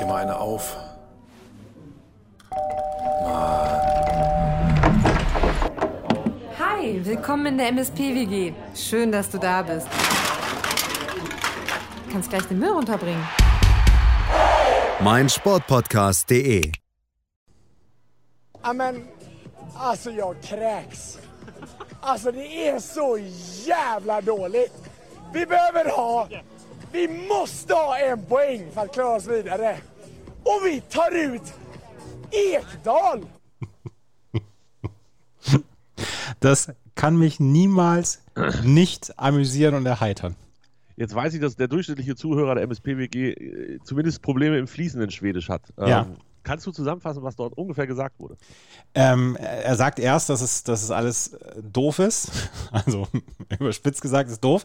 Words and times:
dir 0.00 0.06
mal 0.06 0.22
eine 0.22 0.38
auf. 0.38 0.76
Hi, 6.58 7.04
willkommen 7.04 7.46
in 7.46 7.58
der 7.58 7.68
MSP-WG. 7.68 8.54
Schön, 8.74 9.12
dass 9.12 9.30
du 9.30 9.38
da 9.38 9.62
bist. 9.62 9.86
Du 12.06 12.12
kannst 12.12 12.30
gleich 12.30 12.44
den 12.44 12.58
Müll 12.58 12.70
runterbringen. 12.70 13.26
mein 15.00 15.28
Sportpodcast.de. 15.28 16.72
Ja, 18.62 18.72
men 18.72 19.08
alltså 19.76 20.10
jag 20.10 20.42
kräks. 20.42 21.18
Alltså 22.00 22.32
det 22.32 22.68
är 22.68 22.78
så 22.80 23.18
jävla 23.66 24.20
dåligt. 24.20 24.72
Vi 25.32 25.46
behöver 25.46 25.90
ha, 25.90 26.28
vi 26.92 27.08
måste 27.08 27.74
ha 27.74 27.98
en 27.98 28.24
poäng 28.24 28.70
för 28.72 28.80
att 28.80 28.92
klara 28.92 29.16
oss 29.16 29.26
vidare. 29.26 29.76
Och 30.48 30.66
vi 30.66 30.80
tar 30.80 31.12
ut 31.34 31.42
Ekdal. 32.30 33.22
Das 36.40 36.70
kann 36.94 37.18
mich 37.18 37.40
niemals 37.40 38.22
nicht 38.64 39.18
amüsieren 39.18 39.74
und 39.74 39.86
erheitern. 39.86 40.36
Jetzt 40.96 41.14
weiß 41.14 41.34
ich, 41.34 41.40
dass 41.40 41.56
der 41.56 41.68
durchschnittliche 41.68 42.16
Zuhörer 42.16 42.54
der 42.54 42.64
MSPWG 42.64 43.14
äh, 43.14 43.78
zumindest 43.84 44.22
Probleme 44.22 44.58
im 44.58 44.66
fließenden 44.66 45.10
Schwedisch 45.10 45.48
hat. 45.48 45.62
Ja. 45.76 46.02
Ähm, 46.02 46.16
kannst 46.48 46.66
du 46.66 46.72
zusammenfassen, 46.72 47.22
was 47.22 47.36
dort 47.36 47.52
ungefähr 47.58 47.86
gesagt 47.86 48.18
wurde? 48.18 48.38
Ähm, 48.94 49.36
er 49.36 49.76
sagt 49.76 49.98
erst, 49.98 50.30
dass 50.30 50.40
es, 50.40 50.64
dass 50.64 50.82
es 50.82 50.90
alles 50.90 51.34
äh, 51.34 51.62
doof 51.62 51.98
ist. 51.98 52.30
Also 52.70 53.08
überspitzt 53.58 54.02
gesagt 54.02 54.30
ist 54.30 54.42
doof. 54.42 54.62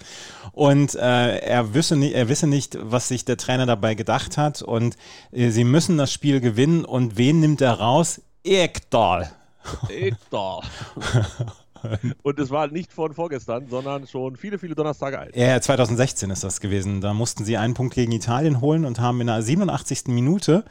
Und 0.52 0.96
äh, 0.96 1.38
er, 1.40 1.74
wisse 1.74 1.96
nicht, 1.96 2.14
er 2.14 2.30
wisse 2.30 2.48
nicht, 2.48 2.78
was 2.82 3.08
sich 3.08 3.26
der 3.26 3.38
Trainer 3.38 3.66
dabei 3.66 3.96
gedacht 3.96 4.38
hat. 4.38 4.62
Und 4.62 4.98
äh, 5.32 5.50
sie 5.50 5.64
müssen 5.64 5.98
das 5.98 6.12
Spiel 6.12 6.40
gewinnen. 6.40 6.86
Und 6.86 7.18
wen 7.18 7.40
nimmt 7.40 7.62
er 7.62 7.74
raus? 7.74 8.22
Ekdal. 8.44 9.32
Ekdal. 9.90 10.62
Und 12.24 12.40
es 12.40 12.50
war 12.50 12.68
nicht 12.68 12.94
von 12.94 13.14
vorgestern, 13.14 13.68
sondern 13.68 14.08
schon 14.08 14.38
viele, 14.38 14.58
viele 14.58 14.76
Donnerstage 14.76 15.20
alt. 15.20 15.36
Ja, 15.36 15.60
2016 15.60 16.30
ist 16.30 16.44
das 16.44 16.62
gewesen. 16.62 17.02
Da 17.02 17.14
mussten 17.14 17.44
sie 17.44 17.58
einen 17.58 17.74
Punkt 17.74 17.96
gegen 17.96 18.12
Italien 18.12 18.62
holen 18.62 18.86
und 18.86 19.00
haben 19.00 19.20
in 19.22 19.28
der 19.28 19.42
87. 19.42 20.08
Minute 20.08 20.64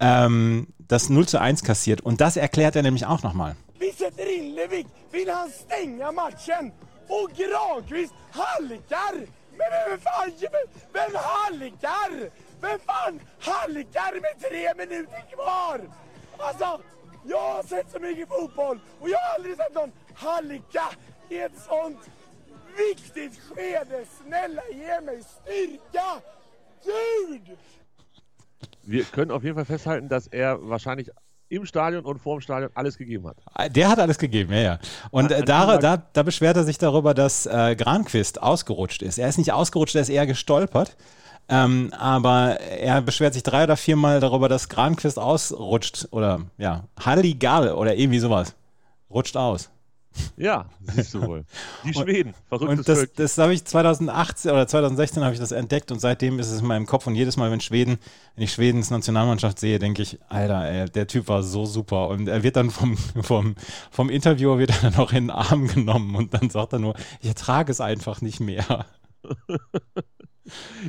ähm, 0.00 0.66
das 0.78 1.10
0 1.10 1.26
zu 1.26 1.40
1 1.40 1.62
kassiert. 1.64 2.00
Und 2.00 2.20
das 2.20 2.36
erklärt 2.36 2.76
er 2.76 2.82
nämlich 2.82 3.06
auch 3.06 3.22
nochmal. 3.22 3.56
Vi 3.78 3.90
sätter 3.90 4.26
in 4.26 4.54
Levik. 4.54 4.86
Vill 5.12 5.30
han 5.30 5.50
stänga 5.50 6.12
matchen? 6.12 6.72
Och 7.08 7.30
Granqvist 7.36 8.14
halkar. 8.32 9.14
Men 9.58 9.68
vem 9.88 10.00
fan, 10.00 10.32
vem 10.92 11.14
halkar? 11.14 12.30
Vem 12.60 12.78
fan 12.80 13.20
halkar 13.40 14.12
med 14.20 14.50
tre 14.50 14.74
minuter 14.74 15.24
kvar? 15.34 15.80
Alltså, 16.38 16.80
jag 17.26 17.54
har 17.54 17.62
sett 17.62 17.92
så 17.92 17.98
mycket 17.98 18.28
fotboll 18.28 18.80
och 19.00 19.08
jag 19.08 19.18
har 19.18 19.34
aldrig 19.34 19.56
sett 19.56 19.74
någon 19.74 19.92
halka 20.14 20.84
i 21.28 21.38
ett 21.38 21.58
sånt 21.68 22.10
viktigt 22.76 23.40
skede. 23.48 24.04
Snälla 24.22 24.62
ge 24.72 25.00
mig 25.00 25.22
styrka! 25.22 26.20
Gud! 26.84 27.58
Wir 28.86 29.04
können 29.04 29.30
auf 29.30 29.42
jeden 29.42 29.54
Fall 29.56 29.64
festhalten, 29.64 30.08
dass 30.08 30.26
er 30.26 30.58
wahrscheinlich 30.68 31.10
im 31.48 31.66
Stadion 31.66 32.04
und 32.04 32.18
vor 32.18 32.36
dem 32.36 32.40
Stadion 32.40 32.70
alles 32.74 32.98
gegeben 32.98 33.28
hat. 33.28 33.74
Der 33.74 33.88
hat 33.88 33.98
alles 33.98 34.18
gegeben, 34.18 34.52
ja, 34.52 34.60
ja. 34.60 34.78
Und 35.10 35.30
Ja, 35.30 35.38
äh, 35.38 35.44
da, 35.44 35.78
da, 35.78 35.96
da 35.96 36.22
beschwert 36.22 36.56
er 36.56 36.64
sich 36.64 36.78
darüber, 36.78 37.14
dass 37.14 37.46
äh, 37.46 37.76
Granquist 37.76 38.42
ausgerutscht 38.42 39.02
ist. 39.02 39.18
Er 39.18 39.28
ist 39.28 39.38
nicht 39.38 39.52
ausgerutscht, 39.52 39.94
er 39.94 40.02
ist 40.02 40.08
eher 40.08 40.26
gestolpert. 40.26 40.96
Ähm, 41.46 41.92
aber 41.98 42.58
er 42.60 43.02
beschwert 43.02 43.34
sich 43.34 43.42
drei 43.42 43.64
oder 43.64 43.76
viermal 43.76 44.18
darüber, 44.20 44.48
dass 44.48 44.70
Granquist 44.70 45.18
ausrutscht. 45.18 46.08
Oder 46.10 46.40
ja, 46.56 46.84
Halligal 46.98 47.72
oder 47.72 47.94
irgendwie 47.94 48.18
sowas. 48.18 48.54
Rutscht 49.10 49.36
aus. 49.36 49.70
Ja, 50.36 50.66
siehst 50.80 51.14
du 51.14 51.22
wohl. 51.22 51.44
Die 51.84 51.94
Schweden, 51.94 52.34
verrücktes 52.48 52.78
Und 52.78 52.88
das, 52.88 53.12
das 53.14 53.38
habe 53.38 53.54
ich 53.54 53.64
2018 53.64 54.50
oder 54.50 54.66
2016 54.66 55.22
habe 55.22 55.34
ich 55.34 55.40
das 55.40 55.52
entdeckt 55.52 55.90
und 55.92 56.00
seitdem 56.00 56.38
ist 56.38 56.50
es 56.50 56.60
in 56.60 56.66
meinem 56.66 56.86
Kopf 56.86 57.06
und 57.06 57.14
jedes 57.14 57.36
Mal, 57.36 57.50
wenn 57.50 57.60
Schweden, 57.60 57.98
wenn 58.34 58.44
ich 58.44 58.52
Schwedens 58.52 58.90
Nationalmannschaft 58.90 59.58
sehe, 59.58 59.78
denke 59.78 60.02
ich, 60.02 60.18
Alter, 60.28 60.64
ey, 60.64 60.90
der 60.90 61.06
Typ 61.06 61.28
war 61.28 61.42
so 61.42 61.66
super 61.66 62.08
und 62.08 62.28
er 62.28 62.42
wird 62.42 62.56
dann 62.56 62.70
vom, 62.70 62.96
vom, 63.22 63.54
vom 63.90 64.10
Interviewer 64.10 64.58
wird 64.58 64.70
er 64.70 64.90
dann 64.90 65.00
auch 65.00 65.12
in 65.12 65.24
den 65.24 65.30
Arm 65.30 65.68
genommen 65.68 66.14
und 66.14 66.34
dann 66.34 66.50
sagt 66.50 66.72
er 66.72 66.78
nur, 66.78 66.94
ich 67.20 67.28
ertrage 67.28 67.70
es 67.70 67.80
einfach 67.80 68.20
nicht 68.20 68.40
mehr. 68.40 68.86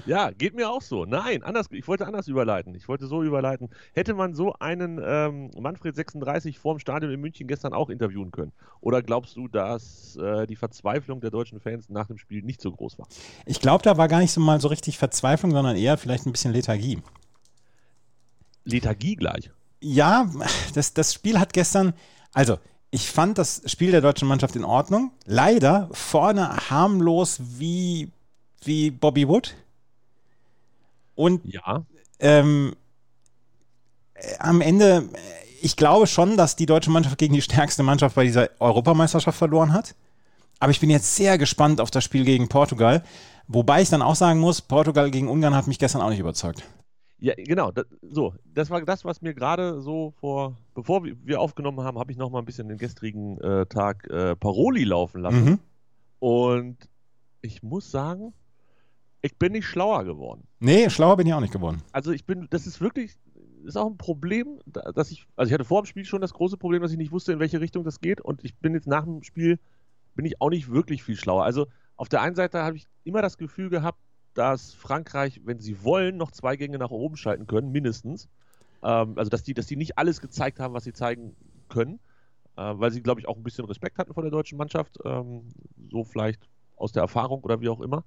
Ja, 0.05 0.31
geht 0.31 0.53
mir 0.53 0.69
auch 0.69 0.81
so. 0.81 1.05
Nein, 1.05 1.43
anders, 1.43 1.67
ich 1.71 1.88
wollte 1.88 2.05
anders 2.05 2.27
überleiten. 2.27 2.75
Ich 2.75 2.88
wollte 2.88 3.07
so 3.07 3.23
überleiten. 3.23 3.69
Hätte 3.93 4.13
man 4.13 4.33
so 4.33 4.53
einen 4.59 4.99
ähm, 5.03 5.51
Manfred 5.57 5.95
36 5.95 6.59
vorm 6.59 6.79
Stadion 6.79 7.11
in 7.11 7.21
München 7.21 7.47
gestern 7.47 7.73
auch 7.73 7.89
interviewen 7.89 8.31
können? 8.31 8.51
Oder 8.81 9.01
glaubst 9.01 9.38
du, 9.38 9.47
dass 9.47 10.17
äh, 10.17 10.45
die 10.47 10.57
Verzweiflung 10.57 11.21
der 11.21 11.31
deutschen 11.31 11.59
Fans 11.59 11.89
nach 11.89 12.07
dem 12.07 12.17
Spiel 12.17 12.44
nicht 12.44 12.61
so 12.61 12.71
groß 12.71 12.99
war? 12.99 13.07
Ich 13.45 13.61
glaube, 13.61 13.83
da 13.83 13.97
war 13.97 14.07
gar 14.07 14.19
nicht 14.19 14.31
so 14.31 14.41
mal 14.41 14.59
so 14.59 14.67
richtig 14.67 14.97
Verzweiflung, 14.97 15.51
sondern 15.51 15.77
eher 15.77 15.97
vielleicht 15.97 16.25
ein 16.25 16.31
bisschen 16.31 16.53
Lethargie. 16.53 17.01
Lethargie 18.65 19.15
gleich. 19.15 19.51
Ja, 19.79 20.29
das, 20.73 20.94
das 20.94 21.13
Spiel 21.13 21.39
hat 21.39 21.53
gestern, 21.53 21.94
also 22.33 22.57
ich 22.91 23.11
fand 23.11 23.38
das 23.38 23.61
Spiel 23.65 23.91
der 23.91 24.01
deutschen 24.01 24.27
Mannschaft 24.27 24.55
in 24.55 24.63
Ordnung. 24.63 25.11
Leider 25.25 25.89
vorne 25.91 26.69
harmlos 26.69 27.39
wie, 27.59 28.11
wie 28.65 28.91
Bobby 28.91 29.27
Wood. 29.27 29.55
Und 31.15 31.41
Ja. 31.45 31.85
ähm, 32.19 32.75
äh, 34.15 34.37
am 34.39 34.61
Ende, 34.61 35.09
ich 35.61 35.75
glaube 35.75 36.07
schon, 36.07 36.37
dass 36.37 36.55
die 36.55 36.65
deutsche 36.65 36.91
Mannschaft 36.91 37.17
gegen 37.17 37.33
die 37.33 37.41
stärkste 37.41 37.83
Mannschaft 37.83 38.15
bei 38.15 38.23
dieser 38.23 38.49
Europameisterschaft 38.59 39.37
verloren 39.37 39.73
hat. 39.73 39.95
Aber 40.59 40.71
ich 40.71 40.79
bin 40.79 40.89
jetzt 40.89 41.15
sehr 41.15 41.37
gespannt 41.37 41.81
auf 41.81 41.91
das 41.91 42.03
Spiel 42.03 42.23
gegen 42.25 42.47
Portugal. 42.47 43.03
Wobei 43.47 43.81
ich 43.81 43.89
dann 43.89 44.01
auch 44.01 44.15
sagen 44.15 44.39
muss, 44.39 44.61
Portugal 44.61 45.11
gegen 45.11 45.27
Ungarn 45.27 45.55
hat 45.55 45.67
mich 45.67 45.79
gestern 45.79 46.01
auch 46.01 46.09
nicht 46.09 46.19
überzeugt. 46.19 46.63
Ja, 47.19 47.33
genau. 47.37 47.71
Das, 47.71 47.85
so, 48.01 48.33
das 48.53 48.69
war 48.69 48.81
das, 48.81 49.05
was 49.05 49.21
mir 49.21 49.33
gerade 49.33 49.81
so 49.81 50.13
vor, 50.19 50.57
bevor 50.73 51.03
wir- 51.03 51.15
wir 51.23 51.39
aufgenommen 51.39 51.81
haben, 51.81 51.97
habe 51.97 52.11
ich 52.11 52.17
noch 52.17 52.29
mal 52.29 52.39
ein 52.39 52.45
bisschen 52.45 52.67
den 52.67 52.77
gestrigen 52.77 53.39
äh, 53.39 53.65
Tag 53.67 54.07
äh, 54.09 54.35
Paroli 54.35 54.83
laufen 54.83 55.21
lassen. 55.21 55.45
Mhm. 55.45 55.59
Und 56.19 56.77
ich 57.41 57.61
muss 57.63 57.91
sagen, 57.91 58.33
ich 59.25 59.38
bin 59.38 59.52
nicht 59.53 59.66
schlauer 59.66 60.03
geworden. 60.03 60.47
Nee, 60.59 60.90
schlauer 60.90 61.18
bin 61.18 61.28
ich 61.28 61.34
auch 61.34 61.40
nicht 61.41 61.53
geworden. 61.53 61.81
Also 61.91 62.12
ich 62.12 62.25
bin, 62.25 62.47
das 62.50 62.68
ist 62.68 62.80
wirklich, 62.81 63.13
ist 63.63 63.78
auch 63.78 63.88
ein 63.88 63.97
Problem, 63.97 64.59
da- 64.66 64.91
dass 64.91 65.12
ich, 65.12 65.25
also 65.36 65.50
ich 65.50 65.53
hatte 65.53 65.66
vor 65.66 65.81
dem 65.81 65.86
Spiel 65.86 66.06
schon 66.06 66.22
das 66.22 66.34
große 66.34 66.58
Problem, 66.58 66.81
dass 66.81 66.91
ich 66.91 66.97
nicht 66.97 67.12
wusste, 67.12 67.34
in 67.34 67.40
welche 67.40 67.59
Richtung 67.59 67.84
das 67.84 68.00
geht. 68.00 68.22
Und 68.22 68.44
ich 68.44 68.56
bin 68.58 68.74
jetzt 68.74 68.88
nach 68.88 69.03
dem 69.03 69.24
Spiel, 69.24 69.59
bin 70.16 70.25
ich 70.25 70.40
auch 70.41 70.50
nicht 70.50 70.69
wirklich 70.72 71.03
viel 71.03 71.16
schlauer. 71.16 71.44
Also 71.44 71.68
auf 71.97 72.09
der 72.09 72.22
einen 72.22 72.36
Seite 72.36 72.62
habe 72.63 72.78
ich 72.78 72.86
immer 73.03 73.22
das 73.22 73.38
Gefühl 73.38 73.69
gehabt, 73.69 74.00
dass 74.34 74.74
Frankreich, 74.74 75.42
wenn 75.46 75.59
sie 75.59 75.84
wollen, 75.84 76.18
noch 76.18 76.31
zwei 76.31 76.56
Gänge 76.57 76.78
nach 76.78 76.92
oben 76.92 77.16
schalten 77.18 77.47
können, 77.47 77.72
mindestens. 77.72 78.28
Ähm, 78.84 79.13
also 79.18 79.30
dass 79.30 79.44
die, 79.44 79.53
dass 79.53 79.66
die 79.66 79.78
nicht 79.78 79.97
alles 79.97 80.22
gezeigt 80.22 80.59
haben, 80.59 80.74
was 80.74 80.84
sie 80.84 80.94
zeigen 80.94 81.36
können, 81.69 82.00
äh, 82.57 82.74
weil 82.75 82.92
sie, 82.92 83.02
glaube 83.02 83.22
ich, 83.22 83.28
auch 83.28 83.38
ein 83.38 83.44
bisschen 83.44 83.66
Respekt 83.66 83.97
hatten 83.97 84.13
vor 84.13 84.24
der 84.24 84.31
deutschen 84.31 84.57
Mannschaft. 84.57 85.00
Ähm, 85.06 85.44
so 85.90 86.03
vielleicht 86.03 86.47
aus 86.75 86.92
der 86.92 87.02
Erfahrung 87.02 87.42
oder 87.44 87.62
wie 87.62 87.69
auch 87.69 87.80
immer. 87.81 88.03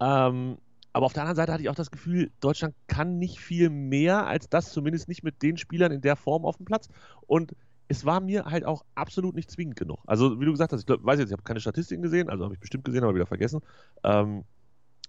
Ähm, 0.00 0.58
aber 0.92 1.06
auf 1.06 1.12
der 1.12 1.22
anderen 1.22 1.36
Seite 1.36 1.52
hatte 1.52 1.62
ich 1.62 1.68
auch 1.68 1.74
das 1.74 1.90
Gefühl, 1.90 2.30
Deutschland 2.40 2.74
kann 2.86 3.18
nicht 3.18 3.38
viel 3.38 3.70
mehr 3.70 4.26
als 4.26 4.48
das, 4.48 4.72
zumindest 4.72 5.08
nicht 5.08 5.22
mit 5.22 5.42
den 5.42 5.56
Spielern 5.56 5.92
in 5.92 6.00
der 6.00 6.16
Form 6.16 6.44
auf 6.44 6.56
dem 6.56 6.66
Platz. 6.66 6.88
Und 7.26 7.54
es 7.88 8.04
war 8.04 8.20
mir 8.20 8.44
halt 8.44 8.64
auch 8.64 8.84
absolut 8.94 9.34
nicht 9.34 9.50
zwingend 9.50 9.76
genug. 9.76 9.98
Also, 10.06 10.40
wie 10.40 10.44
du 10.44 10.50
gesagt 10.50 10.72
hast, 10.72 10.80
ich 10.80 10.86
glaub, 10.86 11.04
weiß 11.04 11.18
jetzt, 11.18 11.28
ich 11.28 11.32
habe 11.32 11.42
keine 11.42 11.60
Statistiken 11.60 12.02
gesehen, 12.02 12.28
also 12.28 12.44
habe 12.44 12.54
ich 12.54 12.60
bestimmt 12.60 12.84
gesehen, 12.84 13.02
aber 13.02 13.14
wieder 13.14 13.26
vergessen. 13.26 13.60
Ähm, 14.04 14.44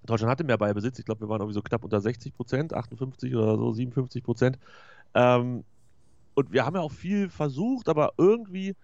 Deutschland 0.03 0.31
hatte 0.31 0.43
mehr 0.43 0.57
Ballbesitz. 0.57 0.99
Ich 0.99 1.05
glaube, 1.05 1.21
wir 1.21 1.29
waren 1.29 1.41
irgendwie 1.41 1.55
so 1.55 1.61
knapp 1.61 1.83
unter 1.83 1.99
60 1.99 2.33
Prozent, 2.35 2.73
58 2.73 3.35
oder 3.35 3.57
so, 3.57 3.73
57 3.73 4.23
Prozent. 4.23 4.57
Ähm, 5.13 5.63
und 6.35 6.53
wir 6.53 6.65
haben 6.65 6.75
ja 6.75 6.81
auch 6.81 6.91
viel 6.91 7.29
versucht, 7.29 7.89
aber 7.89 8.13
irgendwie 8.17 8.75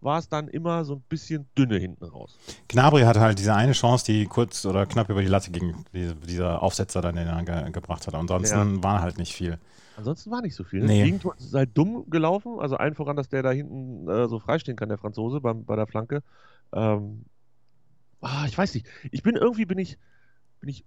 war 0.00 0.18
es 0.18 0.28
dann 0.28 0.48
immer 0.48 0.84
so 0.84 0.94
ein 0.94 1.02
bisschen 1.08 1.48
dünne 1.56 1.76
hinten 1.76 2.04
raus. 2.04 2.38
Gnabry 2.68 3.02
hatte 3.02 3.20
halt 3.20 3.38
diese 3.38 3.54
eine 3.54 3.72
Chance, 3.72 4.04
die 4.06 4.26
kurz 4.26 4.64
oder 4.64 4.86
knapp 4.86 5.08
über 5.10 5.22
die 5.22 5.28
Latte 5.28 5.50
ging, 5.50 5.84
die, 5.92 6.14
dieser 6.14 6.62
Aufsetzer 6.62 7.00
dann, 7.00 7.16
den 7.16 7.26
er 7.26 7.42
ge 7.42 7.70
gebracht 7.72 8.06
hat. 8.06 8.14
Ansonsten 8.14 8.82
war 8.82 9.02
halt 9.02 9.18
nicht 9.18 9.34
viel. 9.34 9.58
Ansonsten 9.96 10.30
war 10.30 10.42
nicht 10.42 10.54
so 10.54 10.62
viel. 10.62 10.80
Ne? 10.80 10.86
Nee. 10.86 10.98
Das 10.98 11.04
Gegentor 11.06 11.34
ist 11.36 11.54
halt 11.54 11.70
dumm 11.76 12.08
gelaufen. 12.08 12.60
Also 12.60 12.76
allen 12.76 12.94
voran, 12.94 13.16
dass 13.16 13.28
der 13.28 13.42
da 13.42 13.50
hinten 13.50 14.08
äh, 14.08 14.28
so 14.28 14.38
freistehen 14.38 14.76
kann, 14.76 14.88
der 14.88 14.98
Franzose 14.98 15.40
beim, 15.40 15.64
bei 15.64 15.74
der 15.74 15.88
Flanke. 15.88 16.22
Ähm, 16.72 17.24
ah, 18.20 18.44
ich 18.46 18.56
weiß 18.56 18.74
nicht. 18.74 18.86
Ich 19.10 19.24
bin 19.24 19.34
irgendwie 19.34 19.64
bin 19.64 19.78
ich, 19.78 19.98
bin 20.60 20.68
ich 20.68 20.84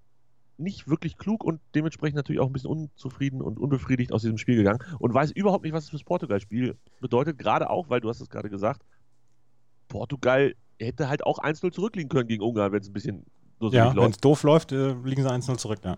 nicht 0.57 0.87
wirklich 0.87 1.17
klug 1.17 1.43
und 1.43 1.59
dementsprechend 1.75 2.15
natürlich 2.15 2.39
auch 2.39 2.47
ein 2.47 2.53
bisschen 2.53 2.69
unzufrieden 2.69 3.41
und 3.41 3.59
unbefriedigt 3.59 4.13
aus 4.13 4.21
diesem 4.21 4.37
Spiel 4.37 4.55
gegangen 4.55 4.79
und 4.99 5.13
weiß 5.13 5.31
überhaupt 5.31 5.65
nicht, 5.65 5.73
was 5.73 5.85
es 5.85 5.89
fürs 5.89 6.03
Portugal-Spiel 6.03 6.77
bedeutet. 7.01 7.37
Gerade 7.37 7.69
auch, 7.69 7.89
weil 7.89 7.99
du 7.99 8.07
hast 8.07 8.21
es 8.21 8.29
gerade 8.29 8.49
gesagt, 8.49 8.83
Portugal 9.91 10.55
hätte 10.79 11.09
halt 11.09 11.25
auch 11.25 11.39
1-0 11.39 11.71
zurückliegen 11.71 12.09
können 12.09 12.27
gegen 12.27 12.41
Ungarn, 12.41 12.71
wenn 12.71 12.81
es 12.81 12.88
ein 12.89 12.93
bisschen 12.93 13.25
so 13.59 13.69
Ja, 13.69 13.85
läuft. 13.91 13.97
wenn 13.97 14.11
es 14.11 14.17
doof 14.17 14.43
läuft, 14.43 14.71
äh, 14.71 14.93
liegen 15.03 15.21
sie 15.21 15.29
1-0 15.29 15.57
zurück, 15.57 15.79
ja. 15.83 15.97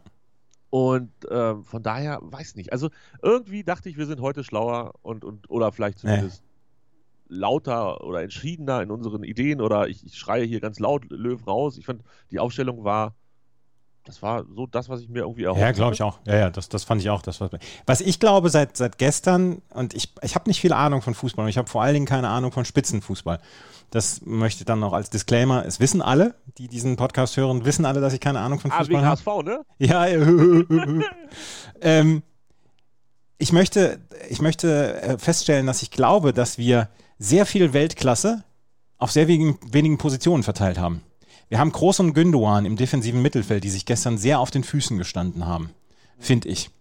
Und 0.69 1.11
äh, 1.29 1.55
von 1.61 1.83
daher, 1.83 2.19
weiß 2.23 2.55
nicht. 2.55 2.73
Also 2.73 2.89
irgendwie 3.21 3.63
dachte 3.63 3.89
ich, 3.89 3.97
wir 3.97 4.07
sind 4.07 4.19
heute 4.21 4.43
schlauer 4.43 4.93
und, 5.03 5.23
und 5.23 5.47
oder 5.49 5.71
vielleicht 5.71 5.99
zumindest 5.99 6.41
nee. 7.29 7.35
lauter 7.37 8.03
oder 8.03 8.23
entschiedener 8.23 8.81
in 8.81 8.89
unseren 8.89 9.23
Ideen 9.23 9.61
oder 9.61 9.87
ich, 9.87 10.03
ich 10.03 10.17
schreie 10.17 10.43
hier 10.43 10.59
ganz 10.59 10.79
laut 10.79 11.05
Löw 11.11 11.45
raus. 11.45 11.77
Ich 11.77 11.85
fand, 11.85 12.01
die 12.31 12.39
Aufstellung 12.39 12.83
war 12.83 13.13
das 14.05 14.21
war 14.21 14.43
so 14.53 14.67
das, 14.67 14.89
was 14.89 15.01
ich 15.01 15.09
mir 15.09 15.19
irgendwie 15.19 15.43
erhofft 15.43 15.61
Ja, 15.61 15.71
glaube 15.71 15.93
ich 15.93 16.03
auch. 16.03 16.19
Ja, 16.25 16.35
ja, 16.35 16.49
das, 16.49 16.67
das 16.67 16.83
fand 16.83 17.01
ich 17.01 17.09
auch. 17.09 17.21
Das, 17.21 17.39
was, 17.39 17.51
was 17.85 18.01
ich 18.01 18.19
glaube 18.19 18.49
seit, 18.49 18.75
seit 18.75 18.97
gestern, 18.97 19.61
und 19.73 19.93
ich, 19.93 20.13
ich 20.21 20.35
habe 20.35 20.49
nicht 20.49 20.59
viel 20.59 20.73
Ahnung 20.73 21.01
von 21.01 21.13
Fußball 21.13 21.43
und 21.43 21.49
ich 21.49 21.57
habe 21.57 21.69
vor 21.69 21.81
allen 21.81 21.93
Dingen 21.93 22.05
keine 22.05 22.27
Ahnung 22.27 22.51
von 22.51 22.65
Spitzenfußball. 22.65 23.39
Das 23.91 24.21
möchte 24.25 24.61
ich 24.61 24.65
dann 24.65 24.79
noch 24.79 24.91
als 24.93 25.09
Disclaimer. 25.09 25.65
Es 25.65 25.79
wissen 25.79 26.01
alle, 26.01 26.35
die 26.57 26.67
diesen 26.67 26.95
Podcast 26.95 27.37
hören, 27.37 27.63
wissen 27.63 27.85
alle, 27.85 28.01
dass 28.01 28.13
ich 28.13 28.19
keine 28.19 28.39
Ahnung 28.39 28.59
von 28.59 28.71
ah, 28.71 28.79
Fußball 28.79 29.05
habe. 29.05 29.21
HSV, 29.21 29.43
ne? 29.45 29.61
Ja, 29.77 30.05
ähm, 31.81 32.23
ich 33.37 33.53
möchte, 33.53 33.99
ich 34.29 34.41
möchte 34.41 35.01
äh, 35.01 35.17
feststellen, 35.17 35.65
dass 35.65 35.81
ich 35.81 35.91
glaube, 35.91 36.33
dass 36.33 36.57
wir 36.57 36.89
sehr 37.19 37.45
viel 37.45 37.73
Weltklasse 37.73 38.43
auf 38.97 39.11
sehr 39.11 39.27
wenigen, 39.27 39.59
wenigen 39.71 39.97
Positionen 39.97 40.43
verteilt 40.43 40.77
haben. 40.77 41.03
Wir 41.53 41.59
haben 41.59 41.71
Groß 41.71 41.99
und 41.99 42.15
Gündogan 42.15 42.65
im 42.65 42.77
defensiven 42.77 43.21
Mittelfeld, 43.21 43.63
die 43.63 43.69
sich 43.69 43.85
gestern 43.85 44.17
sehr 44.17 44.39
auf 44.39 44.49
den 44.49 44.63
Füßen 44.63 44.97
gestanden 44.97 45.45
haben, 45.45 45.69
finde 46.17 46.49
ich. 46.49 46.71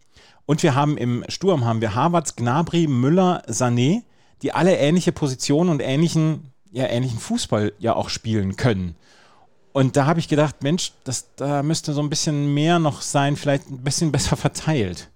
Und 0.46 0.62
wir 0.62 0.74
haben 0.74 0.96
im 0.96 1.26
Sturm 1.28 1.66
haben 1.66 1.82
wir 1.82 1.94
Havertz, 1.94 2.36
Gnabry, 2.36 2.86
Müller, 2.86 3.44
Sané, 3.48 4.02
die 4.40 4.54
alle 4.54 4.78
ähnliche 4.78 5.12
Positionen 5.12 5.68
und 5.68 5.80
ähnlichen, 5.80 6.52
ja, 6.70 6.86
ähnlichen 6.86 7.18
Fußball 7.18 7.74
ja 7.80 7.92
auch 7.92 8.08
spielen 8.08 8.56
können. 8.56 8.96
Und 9.74 9.98
da 9.98 10.06
habe 10.06 10.20
ich 10.20 10.28
gedacht, 10.28 10.62
Mensch, 10.62 10.92
das, 11.04 11.34
da 11.36 11.62
müsste 11.62 11.92
so 11.92 12.00
ein 12.00 12.08
bisschen 12.08 12.54
mehr 12.54 12.78
noch 12.78 13.02
sein, 13.02 13.36
vielleicht 13.36 13.68
ein 13.68 13.84
bisschen 13.84 14.10
besser 14.12 14.38
verteilt. 14.38 15.10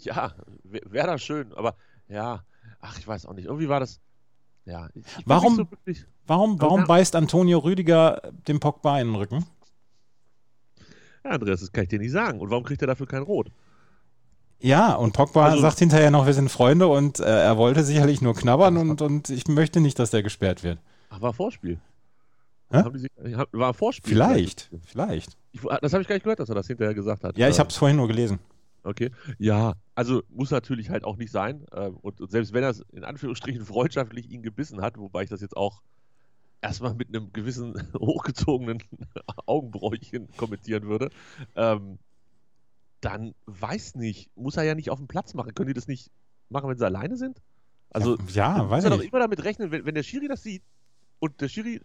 Ja, 0.00 0.32
wäre 0.62 1.08
das 1.08 1.22
schön, 1.22 1.52
aber 1.52 1.76
ja, 2.08 2.42
ach, 2.80 2.98
ich 2.98 3.06
weiß 3.06 3.26
auch 3.26 3.34
nicht. 3.34 3.44
Irgendwie 3.44 3.68
war 3.68 3.80
das, 3.80 4.00
ja. 4.64 4.88
warum, 5.24 5.56
so 5.56 5.66
warum, 6.26 6.60
warum 6.60 6.86
beißt 6.86 7.16
Antonio 7.16 7.58
Rüdiger 7.58 8.32
dem 8.46 8.60
Pogba 8.60 9.00
in 9.00 9.08
den 9.08 9.16
Rücken? 9.16 9.44
Ja, 11.24 11.30
Andreas, 11.32 11.60
das 11.60 11.72
kann 11.72 11.84
ich 11.84 11.90
dir 11.90 11.98
nicht 11.98 12.12
sagen. 12.12 12.40
Und 12.40 12.50
warum 12.50 12.64
kriegt 12.64 12.82
er 12.82 12.88
dafür 12.88 13.06
kein 13.06 13.22
Rot? 13.22 13.50
Ja, 14.60 14.94
und 14.94 15.12
Pogba 15.12 15.46
also, 15.46 15.60
sagt 15.60 15.80
hinterher 15.80 16.10
noch, 16.10 16.26
wir 16.26 16.34
sind 16.34 16.48
Freunde 16.48 16.86
und 16.86 17.18
äh, 17.18 17.24
er 17.24 17.56
wollte 17.56 17.82
sicherlich 17.82 18.22
nur 18.22 18.34
knabbern 18.34 18.76
und, 18.76 19.02
und 19.02 19.28
ich 19.28 19.48
möchte 19.48 19.80
nicht, 19.80 19.98
dass 19.98 20.10
der 20.10 20.22
gesperrt 20.22 20.62
wird. 20.62 20.78
Ach, 21.10 21.20
war 21.20 21.32
Vorspiel. 21.32 21.80
Sich, 22.94 23.10
war 23.52 23.74
Vorspiel. 23.74 24.14
Vielleicht, 24.14 24.70
vielleicht. 24.86 25.36
Ich, 25.50 25.60
das 25.60 25.92
habe 25.92 26.02
ich 26.02 26.08
gar 26.08 26.14
nicht 26.14 26.22
gehört, 26.22 26.40
dass 26.40 26.48
er 26.48 26.54
das 26.54 26.66
hinterher 26.68 26.94
gesagt 26.94 27.24
hat. 27.24 27.36
Ja, 27.36 27.48
ich 27.48 27.58
habe 27.58 27.68
es 27.68 27.76
vorhin 27.76 27.96
nur 27.96 28.08
gelesen. 28.08 28.38
Okay. 28.84 29.10
Ja, 29.38 29.74
also 29.94 30.22
muss 30.28 30.50
natürlich 30.50 30.90
halt 30.90 31.04
auch 31.04 31.16
nicht 31.16 31.30
sein. 31.30 31.66
Ähm, 31.72 31.96
und, 31.96 32.20
und 32.20 32.30
selbst 32.30 32.52
wenn 32.52 32.62
er 32.62 32.70
es 32.70 32.80
in 32.92 33.04
Anführungsstrichen 33.04 33.64
freundschaftlich 33.66 34.30
ihn 34.30 34.42
gebissen 34.42 34.80
hat, 34.80 34.98
wobei 34.98 35.24
ich 35.24 35.30
das 35.30 35.40
jetzt 35.40 35.56
auch 35.56 35.82
erstmal 36.60 36.94
mit 36.94 37.08
einem 37.08 37.32
gewissen 37.32 37.74
hochgezogenen 37.98 38.82
Augenbräuchchen 39.46 40.28
kommentieren 40.36 40.84
würde, 40.84 41.10
ähm, 41.54 41.98
dann 43.00 43.34
weiß 43.46 43.96
nicht, 43.96 44.30
muss 44.36 44.56
er 44.56 44.62
ja 44.62 44.74
nicht 44.74 44.90
auf 44.90 44.98
dem 44.98 45.08
Platz 45.08 45.34
machen. 45.34 45.54
Können 45.54 45.68
die 45.68 45.74
das 45.74 45.88
nicht 45.88 46.10
machen, 46.48 46.68
wenn 46.68 46.78
sie 46.78 46.86
alleine 46.86 47.16
sind? 47.16 47.42
Also, 47.90 48.16
ja, 48.28 48.58
ja 48.58 48.70
weiß 48.70 48.84
ich. 48.84 48.90
Muss 48.90 48.98
er 48.98 49.02
doch 49.02 49.12
immer 49.12 49.20
damit 49.20 49.44
rechnen, 49.44 49.70
wenn, 49.70 49.84
wenn 49.84 49.94
der 49.94 50.04
Schiri 50.04 50.28
das 50.28 50.42
sieht 50.42 50.62
und 51.18 51.40
der 51.40 51.48
Schiri 51.48 51.80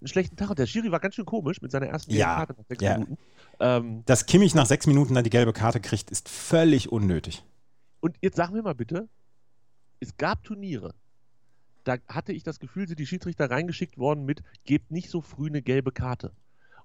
einen 0.00 0.08
schlechten 0.08 0.36
Tag 0.36 0.50
hat. 0.50 0.58
Der 0.58 0.66
Schiri 0.66 0.90
war 0.92 1.00
ganz 1.00 1.14
schön 1.14 1.24
komisch 1.24 1.60
mit 1.60 1.70
seiner 1.70 1.86
ersten 1.86 2.12
ja, 2.12 2.36
Karte 2.36 2.54
nach 2.56 2.66
sechs 2.66 2.82
ja. 2.82 2.94
Minuten. 2.94 3.18
Ähm, 3.60 4.02
Dass 4.06 4.26
Kimmich 4.26 4.54
nach 4.54 4.66
sechs 4.66 4.86
Minuten 4.86 5.14
dann 5.14 5.24
die 5.24 5.30
gelbe 5.30 5.52
Karte 5.52 5.80
kriegt, 5.80 6.10
ist 6.10 6.28
völlig 6.28 6.92
unnötig. 6.92 7.44
Und 8.00 8.16
jetzt 8.22 8.36
sagen 8.36 8.54
wir 8.54 8.62
mal 8.62 8.74
bitte, 8.74 9.08
es 10.00 10.16
gab 10.16 10.44
Turniere, 10.44 10.94
da 11.84 11.96
hatte 12.06 12.32
ich 12.32 12.42
das 12.42 12.60
Gefühl, 12.60 12.86
sind 12.86 13.00
die 13.00 13.06
Schiedsrichter 13.06 13.50
reingeschickt 13.50 13.98
worden 13.98 14.24
mit, 14.24 14.42
gebt 14.64 14.90
nicht 14.90 15.10
so 15.10 15.20
früh 15.20 15.48
eine 15.48 15.62
gelbe 15.62 15.90
Karte. 15.90 16.32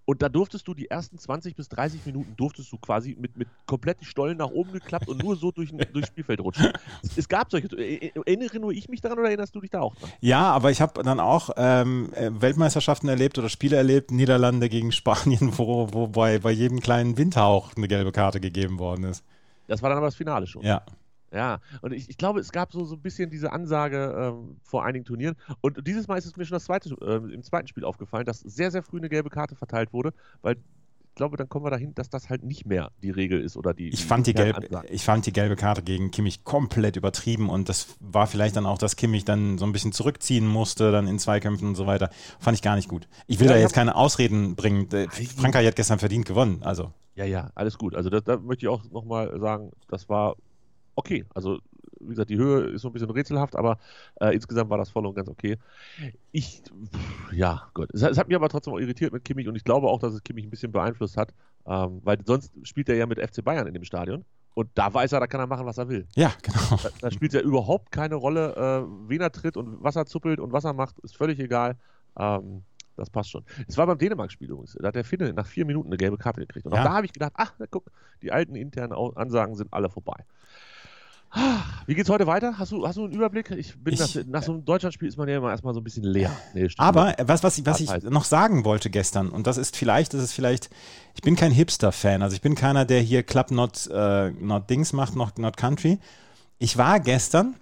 Und 0.06 0.22
da 0.22 0.30
durftest 0.30 0.68
du 0.68 0.74
die 0.74 0.90
ersten 0.90 1.18
20 1.18 1.56
bis 1.56 1.70
30 1.70 2.06
Minuten 2.06 2.36
durftest 2.36 2.72
du 2.72 2.78
quasi 2.78 3.16
mit, 3.20 3.38
mit 3.38 3.48
komplett 3.66 4.02
die 4.02 4.06
Stollen 4.06 4.38
nach 4.38 4.50
oben 4.50 4.74
geklappt 4.74 5.08
und 5.08 5.24
nur 5.24 5.36
so 5.36 5.52
durch, 5.52 5.72
durchs 5.94 6.10
Spielfeld 6.10 6.42
rutschen. 6.42 6.74
Es, 7.16 7.30
gab 7.30 7.52
solche. 7.52 7.68
Äh, 7.78 8.08
äh, 8.08 8.12
erinnere 8.26 8.60
nur 8.60 8.72
ich 8.72 8.90
mich 8.90 9.02
daran 9.02 9.20
oder 9.20 9.30
erinnerst 9.30 9.56
du 9.56 9.62
dich 9.62 9.70
da 9.70 9.82
auch 9.82 9.96
dran? 9.96 10.10
Ja, 10.20 10.52
aber 10.52 10.72
ich 10.72 10.82
habe 10.82 11.02
dann 11.04 11.20
auch 11.20 11.52
ähm, 11.56 12.12
äh, 12.14 12.30
Weltmeisterschaften 12.34 13.08
erlebt 13.08 13.38
oder 13.38 13.50
Spiele 13.50 13.78
erlebt, 13.78 14.12
Niederlande 14.12 14.68
gegen 14.70 14.92
Spanien, 14.92 15.58
wo, 15.58 15.88
wo 15.94 16.08
bei, 16.08 16.40
bei 16.40 16.52
jedem 16.52 16.82
kleinen 16.82 17.18
Windhauch 17.18 17.76
eine 17.76 17.88
gelbe 17.88 18.12
Karte 18.12 18.42
gegeben 18.42 18.80
worden 18.80 19.06
ist. 19.06 19.24
Das 19.68 19.82
war 19.82 19.90
dann 19.90 19.98
aber 19.98 20.08
das 20.08 20.16
Finale 20.16 20.48
schon. 20.48 20.64
Ja. 20.64 20.84
Ja, 21.34 21.60
und 21.82 21.94
ich, 21.94 22.10
ich 22.10 22.18
glaube, 22.18 22.40
es 22.40 22.52
gab 22.52 22.72
so, 22.72 22.86
so 22.86 22.96
ein 22.96 23.02
bisschen 23.02 23.32
diese 23.32 23.52
Ansage 23.52 24.16
ähm, 24.18 24.58
vor 24.62 24.86
einigen 24.86 25.04
Turnieren. 25.04 25.36
Und 25.62 25.86
dieses 25.88 26.08
Mal 26.08 26.18
ist 26.18 26.26
es 26.26 26.38
mir 26.38 26.46
schon 26.46 26.56
das 26.56 26.66
zweite, 26.66 26.96
äh, 27.02 27.34
im 27.34 27.42
zweiten 27.42 27.68
Spiel 27.68 27.84
aufgefallen, 27.84 28.26
dass 28.26 28.40
sehr, 28.40 28.70
sehr 28.70 28.84
früh 28.84 28.98
eine 28.98 29.10
gelbe 29.10 29.30
Karte 29.30 29.56
verteilt 29.56 29.94
wurde, 29.94 30.14
weil 30.44 30.58
ich 31.14 31.16
glaube, 31.16 31.38
dann 31.38 31.48
kommen 31.48 31.64
wir 31.64 31.70
dahin, 31.70 31.94
dass 31.94 32.10
das 32.10 32.30
halt 32.30 32.44
nicht 32.44 32.66
mehr 32.66 32.92
die 33.04 33.12
Regel 33.12 33.40
ist 33.40 33.56
oder 33.56 33.76
die. 33.76 33.90
Ich, 33.90 34.02
die 34.02 34.08
fand, 34.08 34.26
die 34.26 34.34
gelb, 34.34 34.58
ich 34.90 35.04
fand 35.04 35.26
die 35.28 35.32
gelbe 35.32 35.56
Karte 35.56 35.84
gegen 35.84 36.10
Kimmich 36.10 36.44
komplett 36.44 36.96
übertrieben 36.96 37.50
und 37.50 37.70
das 37.70 37.96
war 38.00 38.26
vielleicht 38.26 38.56
dann 38.56 38.66
auch, 38.66 38.80
dass 38.80 38.96
Kimmich 38.96 39.24
dann 39.24 39.60
so 39.60 39.66
ein 39.66 39.72
bisschen 39.72 39.92
zurückziehen 39.92 40.48
musste, 40.48 40.92
dann 40.92 41.08
in 41.08 41.20
Zweikämpfen 41.20 41.68
und 41.68 41.76
so 41.76 41.86
weiter. 41.86 42.10
Fand 42.40 42.58
ich 42.58 42.64
gar 42.64 42.76
nicht 42.76 42.90
gut. 42.90 43.08
Ich 43.28 43.40
will 43.40 43.46
ja, 43.46 43.54
da 43.54 43.60
jetzt 43.60 43.76
keine 43.76 43.96
Ausreden 43.96 44.56
bringen. 44.56 44.88
Frankreich 45.38 45.68
hat 45.68 45.76
gestern 45.76 46.00
verdient 46.00 46.26
gewonnen, 46.26 46.62
also. 46.64 46.92
Ja, 47.16 47.26
ja, 47.26 47.52
alles 47.54 47.78
gut. 47.78 47.96
Also 47.96 48.10
da, 48.10 48.20
da 48.20 48.38
möchte 48.38 48.66
ich 48.66 48.70
auch 48.70 48.84
nochmal 48.90 49.40
sagen, 49.40 49.72
das 49.90 50.10
war 50.10 50.36
okay. 50.96 51.26
Also 51.34 51.60
wie 52.00 52.10
gesagt, 52.10 52.30
die 52.30 52.38
Höhe 52.38 52.66
ist 52.72 52.82
so 52.82 52.90
ein 52.90 52.94
bisschen 52.94 53.10
rätselhaft, 53.10 53.56
aber 53.56 53.78
äh, 54.20 54.34
insgesamt 54.34 54.70
war 54.70 54.78
das 54.78 54.90
voll 54.90 55.06
und 55.06 55.16
ganz 55.16 55.30
okay. 55.30 55.58
Ich, 56.32 56.62
ja, 57.32 57.68
gut. 57.74 57.90
Es, 57.94 58.02
es, 58.02 58.18
hat 58.18 58.28
mich 58.28 58.36
aber 58.36 58.50
trotzdem 58.50 58.74
auch 58.74 58.80
irritiert 58.80 59.14
mit 59.14 59.24
Kimmich 59.24 59.48
und 59.48 59.56
ich 59.56 59.64
glaube 59.64 59.88
auch, 59.88 60.00
dass 60.00 60.14
es 60.14 60.24
Kimmich 60.24 60.46
ein 60.46 60.50
bisschen 60.50 60.72
beeinflusst 60.72 61.18
hat, 61.18 61.34
ähm, 61.66 62.02
weil 62.04 62.18
sonst 62.26 62.52
spielt 62.64 62.90
er 62.90 62.96
ja 62.96 63.06
mit 63.06 63.20
FC 63.20 63.44
Bayern 63.44 63.68
in 63.68 63.74
dem 63.74 63.84
Stadion. 63.84 64.26
Und 64.56 64.70
da 64.76 64.94
weiß 64.94 65.12
er, 65.14 65.20
da 65.20 65.26
kann 65.26 65.40
er 65.40 65.48
machen, 65.48 65.66
was 65.66 65.80
er 65.80 65.90
will. 65.90 66.06
Ja, 66.16 66.32
genau. 66.42 66.78
Da, 66.84 66.90
da 67.02 67.12
spielt 67.12 67.34
ja 67.34 67.42
überhaupt 67.42 67.92
keine 67.92 68.16
Rolle, 68.16 68.56
äh, 68.56 69.10
wen 69.10 69.22
er 69.22 69.32
tritt 69.32 69.58
und 69.58 69.84
was 69.84 69.96
er 69.96 70.06
zuppelt 70.06 70.40
und 70.40 70.54
was 70.54 70.64
er 70.64 70.74
macht, 70.74 71.00
ist 71.00 71.18
völlig 71.18 71.40
egal. 71.40 71.76
Ähm, 72.20 72.64
das 72.96 73.10
passt 73.10 73.32
schon. 73.32 73.44
Es 73.68 73.76
war 73.78 73.88
beim 73.88 73.98
Dänemark-Spiel 73.98 74.52
übrigens. 74.52 74.78
Da 74.80 74.90
hat 74.90 74.96
der 74.96 75.04
Finne 75.04 75.34
nach 75.34 75.48
vier 75.48 75.66
Minuten 75.66 75.88
eine 75.88 75.98
gelbe 75.98 76.18
Karte 76.18 76.42
gekriegt. 76.42 76.68
Und 76.68 76.74
auch 76.74 76.84
da 76.84 76.94
habe 76.94 77.08
ich 77.08 77.14
gedacht, 77.14 77.34
ach, 77.36 77.54
guck, 77.72 77.86
die 78.22 78.32
alten 78.32 78.56
internen 78.56 78.94
Ansagen 78.94 79.56
sind 79.56 79.74
alle 79.74 79.90
vorbei. 79.90 80.24
Wie 81.86 81.96
geht's 81.96 82.10
heute 82.10 82.28
weiter? 82.28 82.58
Hast 82.58 82.72
du, 82.72 82.88
hast 82.88 82.96
du 82.96 83.06
einen 83.06 83.14
Überblick? 83.14 83.52
Ich 83.52 83.78
bin 83.78 83.94
ich, 83.94 84.00
nach, 84.00 84.26
nach, 84.28 84.44
so 84.44 84.54
einem 84.54 84.66
Deutschlandspiel 84.66 85.08
ist 85.08 85.18
man 85.18 85.28
ja 85.28 85.38
immer 85.38 85.50
erstmal 85.50 85.74
so 85.74 85.82
ein 85.82 85.84
bisschen 85.84 86.04
leer. 86.04 86.32
Nee, 86.54 86.70
aber 86.78 87.16
was, 87.24 87.44
was, 87.44 87.58
ich, 87.58 87.66
was 87.66 87.80
ich 87.80 87.90
noch 88.04 88.24
sagen 88.24 88.66
wollte 88.66 88.90
gestern, 88.90 89.30
und 89.30 89.48
das 89.48 89.58
ist 89.58 89.76
vielleicht, 89.76 90.14
das 90.14 90.22
ist 90.22 90.34
vielleicht, 90.34 90.70
ich 91.16 91.22
bin 91.22 91.36
kein 91.36 91.52
Hipster-Fan, 91.52 92.22
also 92.22 92.36
ich 92.36 92.42
bin 92.42 92.56
keiner, 92.56 92.86
der 92.86 93.02
hier 93.02 93.24
Club 93.24 93.52
Not, 93.52 93.90
uh, 93.92 94.30
not 94.40 94.70
Dings 94.70 94.94
macht, 94.94 95.16
not, 95.16 95.40
not 95.40 95.58
Country. 95.58 96.00
Ich 96.60 96.78
war 96.78 97.00
gestern, 97.00 97.56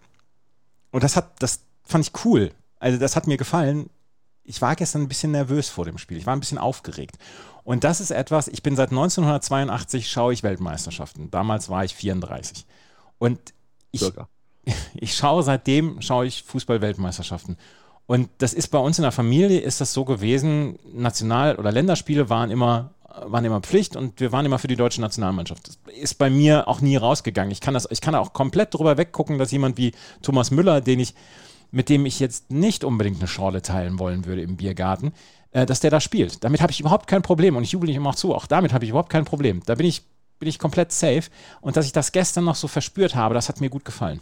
und 0.91 1.03
das 1.03 1.15
hat, 1.15 1.41
das 1.41 1.61
fand 1.83 2.05
ich 2.05 2.25
cool. 2.25 2.51
Also 2.79 2.99
das 2.99 3.15
hat 3.15 3.27
mir 3.27 3.37
gefallen. 3.37 3.89
Ich 4.43 4.61
war 4.61 4.75
gestern 4.75 5.03
ein 5.03 5.07
bisschen 5.07 5.31
nervös 5.31 5.69
vor 5.69 5.85
dem 5.85 5.97
Spiel. 5.97 6.17
Ich 6.17 6.25
war 6.25 6.35
ein 6.35 6.39
bisschen 6.39 6.57
aufgeregt. 6.57 7.17
Und 7.63 7.83
das 7.83 8.01
ist 8.01 8.11
etwas, 8.11 8.47
ich 8.47 8.63
bin 8.63 8.75
seit 8.75 8.89
1982 8.89 10.09
schaue 10.09 10.33
ich 10.33 10.43
Weltmeisterschaften. 10.43 11.29
Damals 11.31 11.69
war 11.69 11.85
ich 11.85 11.95
34. 11.95 12.65
Und 13.17 13.39
ich, 13.91 14.11
ich 14.95 15.15
schaue 15.15 15.43
seitdem, 15.43 16.01
schaue 16.01 16.25
ich 16.25 16.43
Fußball-Weltmeisterschaften. 16.43 17.57
Und 18.07 18.29
das 18.39 18.53
ist 18.53 18.67
bei 18.69 18.77
uns 18.77 18.97
in 18.97 19.03
der 19.03 19.11
Familie 19.11 19.59
ist 19.59 19.79
das 19.79 19.93
so 19.93 20.03
gewesen, 20.03 20.77
National- 20.93 21.55
oder 21.55 21.71
Länderspiele 21.71 22.29
waren 22.29 22.51
immer, 22.51 22.93
waren 23.25 23.45
immer 23.45 23.61
Pflicht 23.61 23.95
und 23.95 24.19
wir 24.19 24.31
waren 24.31 24.45
immer 24.45 24.59
für 24.59 24.67
die 24.67 24.75
deutsche 24.75 25.01
Nationalmannschaft. 25.01 25.67
Das 25.67 25.77
ist 25.95 26.15
bei 26.15 26.29
mir 26.29 26.67
auch 26.67 26.81
nie 26.81 26.97
rausgegangen. 26.97 27.51
Ich 27.51 27.61
kann 27.61 27.73
das, 27.73 27.87
ich 27.89 28.01
kann 28.01 28.15
auch 28.15 28.33
komplett 28.33 28.73
drüber 28.73 28.97
weggucken, 28.97 29.37
dass 29.37 29.51
jemand 29.51 29.77
wie 29.77 29.93
Thomas 30.21 30.51
Müller, 30.51 30.81
den 30.81 30.99
ich, 30.99 31.15
mit 31.71 31.87
dem 31.87 32.05
ich 32.05 32.19
jetzt 32.19 32.51
nicht 32.51 32.83
unbedingt 32.83 33.19
eine 33.19 33.27
Schorle 33.27 33.61
teilen 33.61 33.97
wollen 33.97 34.25
würde 34.25 34.41
im 34.41 34.57
Biergarten, 34.57 35.13
äh, 35.51 35.65
dass 35.65 35.79
der 35.79 35.91
da 35.91 36.01
spielt. 36.01 36.43
Damit 36.43 36.61
habe 36.61 36.71
ich 36.71 36.81
überhaupt 36.81 37.07
kein 37.07 37.21
Problem 37.21 37.55
und 37.55 37.63
ich 37.63 37.71
jubel 37.71 37.89
ihm 37.89 38.07
auch 38.07 38.15
zu. 38.15 38.35
Auch 38.35 38.45
damit 38.45 38.73
habe 38.73 38.83
ich 38.83 38.89
überhaupt 38.89 39.09
kein 39.09 39.25
Problem. 39.25 39.61
Da 39.65 39.75
bin 39.75 39.85
ich 39.85 40.03
bin 40.41 40.49
ich 40.49 40.57
komplett 40.57 40.91
safe. 40.91 41.29
Und 41.61 41.77
dass 41.77 41.85
ich 41.85 41.91
das 41.93 42.11
gestern 42.11 42.45
noch 42.45 42.55
so 42.55 42.67
verspürt 42.67 43.15
habe, 43.15 43.35
das 43.35 43.47
hat 43.47 43.61
mir 43.61 43.69
gut 43.69 43.85
gefallen. 43.85 44.19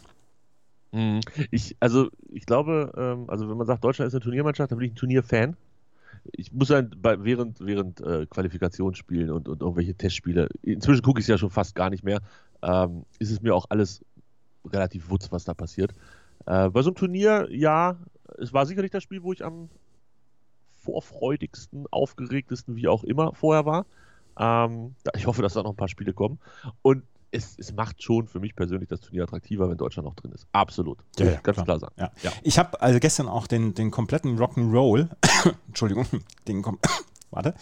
Mhm. 0.92 1.20
Ich, 1.50 1.76
also, 1.80 2.10
ich 2.28 2.44
glaube, 2.44 2.92
ähm, 2.94 3.24
also 3.28 3.48
wenn 3.48 3.56
man 3.56 3.66
sagt, 3.66 3.82
Deutschland 3.82 4.08
ist 4.08 4.14
eine 4.14 4.20
Turniermannschaft, 4.20 4.70
dann 4.70 4.78
bin 4.78 4.88
ich 4.88 4.92
ein 4.92 4.96
Turnierfan. 4.96 5.56
Ich 6.32 6.52
muss 6.52 6.68
dann 6.68 6.94
bei, 7.00 7.24
während, 7.24 7.64
während 7.64 8.02
äh, 8.02 8.26
Qualifikationsspielen 8.26 9.30
und, 9.30 9.48
und 9.48 9.62
irgendwelche 9.62 9.94
Testspiele, 9.94 10.48
inzwischen 10.60 11.00
gucke 11.00 11.20
ich 11.20 11.24
es 11.24 11.28
ja 11.28 11.38
schon 11.38 11.48
fast 11.48 11.74
gar 11.74 11.88
nicht 11.88 12.04
mehr, 12.04 12.20
ähm, 12.62 13.06
ist 13.18 13.30
es 13.30 13.40
mir 13.40 13.54
auch 13.54 13.64
alles 13.70 14.04
relativ 14.70 15.08
wutz, 15.08 15.32
was 15.32 15.44
da 15.44 15.54
passiert. 15.54 15.92
Äh, 16.44 16.68
bei 16.68 16.82
so 16.82 16.90
einem 16.90 16.96
Turnier, 16.96 17.48
ja, 17.50 17.96
es 18.36 18.52
war 18.52 18.66
sicherlich 18.66 18.90
das 18.90 19.02
Spiel, 19.02 19.22
wo 19.22 19.32
ich 19.32 19.42
am 19.42 19.70
vorfreudigsten, 20.76 21.86
aufgeregtesten, 21.90 22.76
wie 22.76 22.88
auch 22.88 23.04
immer, 23.04 23.32
vorher 23.32 23.64
war. 23.64 23.86
Ähm, 24.38 24.94
ich 25.14 25.26
hoffe, 25.26 25.42
dass 25.42 25.54
da 25.54 25.62
noch 25.62 25.70
ein 25.70 25.76
paar 25.76 25.88
Spiele 25.88 26.12
kommen. 26.12 26.38
Und 26.82 27.04
es, 27.32 27.54
es, 27.58 27.72
macht 27.72 28.02
schon 28.02 28.26
für 28.26 28.40
mich 28.40 28.56
persönlich 28.56 28.88
das 28.88 29.00
Turnier 29.00 29.22
attraktiver, 29.22 29.68
wenn 29.70 29.76
Deutschland 29.76 30.06
noch 30.06 30.14
drin 30.14 30.32
ist. 30.32 30.46
Absolut. 30.52 30.98
Ja, 31.18 31.26
ja, 31.26 31.40
ganz 31.40 31.56
klar. 31.56 31.64
klar, 31.64 31.78
sagen. 31.78 31.94
Ja. 32.22 32.32
Ich 32.42 32.58
habe 32.58 32.80
also 32.82 32.98
gestern 32.98 33.28
auch 33.28 33.46
den, 33.46 33.74
den 33.74 33.90
kompletten 33.90 34.38
Rock'n'Roll, 34.38 35.08
Entschuldigung, 35.68 36.06
den 36.48 36.62
kom 36.62 36.78
warte. 37.30 37.54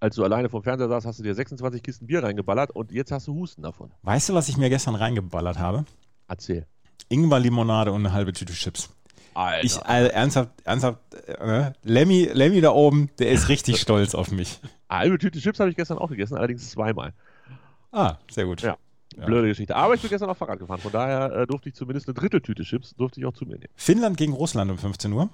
Als 0.00 0.16
du 0.16 0.24
alleine 0.24 0.48
vom 0.48 0.62
Fernseher 0.62 0.88
saßt, 0.88 1.06
hast 1.06 1.20
du 1.20 1.22
dir 1.22 1.34
26 1.34 1.82
Kisten 1.82 2.06
Bier 2.08 2.22
reingeballert 2.22 2.72
und 2.72 2.90
jetzt 2.90 3.12
hast 3.12 3.28
du 3.28 3.34
Husten 3.34 3.62
davon. 3.62 3.92
Weißt 4.02 4.28
du, 4.28 4.34
was 4.34 4.48
ich 4.48 4.56
mir 4.56 4.68
gestern 4.68 4.96
reingeballert 4.96 5.58
habe? 5.58 5.84
Erzähl. 6.26 6.66
Ingwer-Limonade 7.08 7.92
und 7.92 8.04
eine 8.04 8.12
halbe 8.12 8.32
Tüte 8.32 8.52
Chips. 8.52 8.90
Alter. 9.34 9.64
Ich, 9.64 9.82
also, 9.82 10.10
ernsthaft, 10.10 10.50
ernsthaft, 10.64 10.98
äh, 11.26 11.72
Lemmy, 11.82 12.28
Lemmy 12.32 12.60
da 12.60 12.70
oben, 12.72 13.10
der 13.18 13.30
ist 13.30 13.48
richtig 13.48 13.80
stolz 13.80 14.14
auf 14.14 14.30
mich. 14.30 14.60
Halbe 14.88 15.18
Tüte 15.18 15.40
Chips 15.40 15.60
habe 15.60 15.70
ich 15.70 15.76
gestern 15.76 15.98
auch 15.98 16.10
gegessen, 16.10 16.36
allerdings 16.36 16.70
zweimal. 16.70 17.12
Ah, 17.92 18.16
sehr 18.30 18.46
gut. 18.46 18.62
Ja. 18.62 18.76
Ja. 19.16 19.26
Blöde 19.26 19.48
Geschichte. 19.48 19.76
Aber 19.76 19.94
ich 19.94 20.00
bin 20.00 20.10
gestern 20.10 20.30
auch 20.30 20.36
Fahrrad 20.36 20.58
gefahren, 20.58 20.80
von 20.80 20.92
daher 20.92 21.32
äh, 21.32 21.46
durfte 21.46 21.68
ich 21.68 21.74
zumindest 21.74 22.08
eine 22.08 22.14
Dritteltüte 22.14 22.62
Chips, 22.62 22.94
durfte 22.94 23.20
ich 23.20 23.26
auch 23.26 23.34
zu 23.34 23.44
mir 23.44 23.58
nehmen. 23.58 23.72
Finnland 23.76 24.16
gegen 24.16 24.32
Russland 24.32 24.70
um 24.70 24.78
15 24.78 25.12
Uhr. 25.12 25.28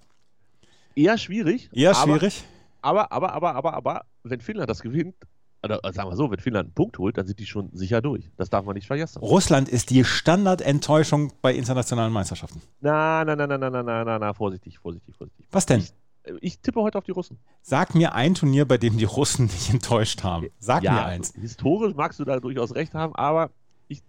Eher 0.97 1.17
schwierig. 1.17 1.71
Eher 1.73 1.97
aber, 1.97 2.19
schwierig. 2.19 2.45
Aber, 2.83 3.12
aber, 3.12 3.33
aber, 3.33 3.55
aber, 3.55 3.75
aber, 3.75 4.05
wenn 4.25 4.40
Finnland 4.40 4.69
das 4.69 4.83
gewinnt, 4.83 5.14
oder 5.62 5.81
äh, 5.83 5.93
sagen 5.93 6.11
wir 6.11 6.17
so, 6.17 6.31
wenn 6.31 6.38
Finnland 6.38 6.67
einen 6.67 6.75
Punkt 6.75 6.99
holt, 6.99 7.19
dann 7.19 7.27
sind 7.27 7.38
die 7.38 7.47
schon 7.47 7.71
sicher 7.73 8.00
durch. 8.00 8.31
Das 8.37 8.50
darf 8.50 8.65
man 8.65 8.75
nicht 8.75 8.87
vergessen. 8.87 9.19
Russland 9.21 9.69
ist 9.69 9.91
die 9.91 10.05
Standardenttäuschung 10.05 11.33
bei 11.43 11.55
internationalen 11.55 12.12
Meisterschaften. 12.12 12.62
Na, 12.81 13.25
na, 13.25 13.35
na, 13.35 13.47
na, 13.47 13.59
na, 13.59 13.71
na, 13.71 13.83
na, 13.83 14.05
na, 14.05 14.19
na, 14.19 14.35
vorsichtig, 14.35 14.79
vorsichtig, 14.79 15.17
vorsichtig. 15.17 15.47
Was 15.50 15.67
denn? 15.67 15.81
Ich, 15.81 15.93
äh, 16.25 16.37
ich 16.41 16.61
tippe 16.61 16.81
heute 16.81 16.99
auf 16.99 17.05
die 17.05 17.11
Russen. 17.11 17.38
Sag 17.62 17.95
mir 17.95 18.15
ein 18.15 18.35
Turnier, 18.35 18.67
bei 18.67 18.79
dem 18.79 18.99
die 18.99 19.05
Russen 19.05 19.49
dich 19.49 19.71
enttäuscht 19.71 20.23
haben. 20.23 20.49
Sag 20.59 20.85
ja, 20.85 20.93
mir 20.93 21.05
eins. 21.05 21.33
Historisch 21.35 21.95
magst 21.95 22.21
du 22.21 22.25
da 22.25 22.38
durchaus 22.38 22.75
recht 22.75 22.95
haben, 22.95 23.17
aber 23.17 23.50
ich, 23.88 24.03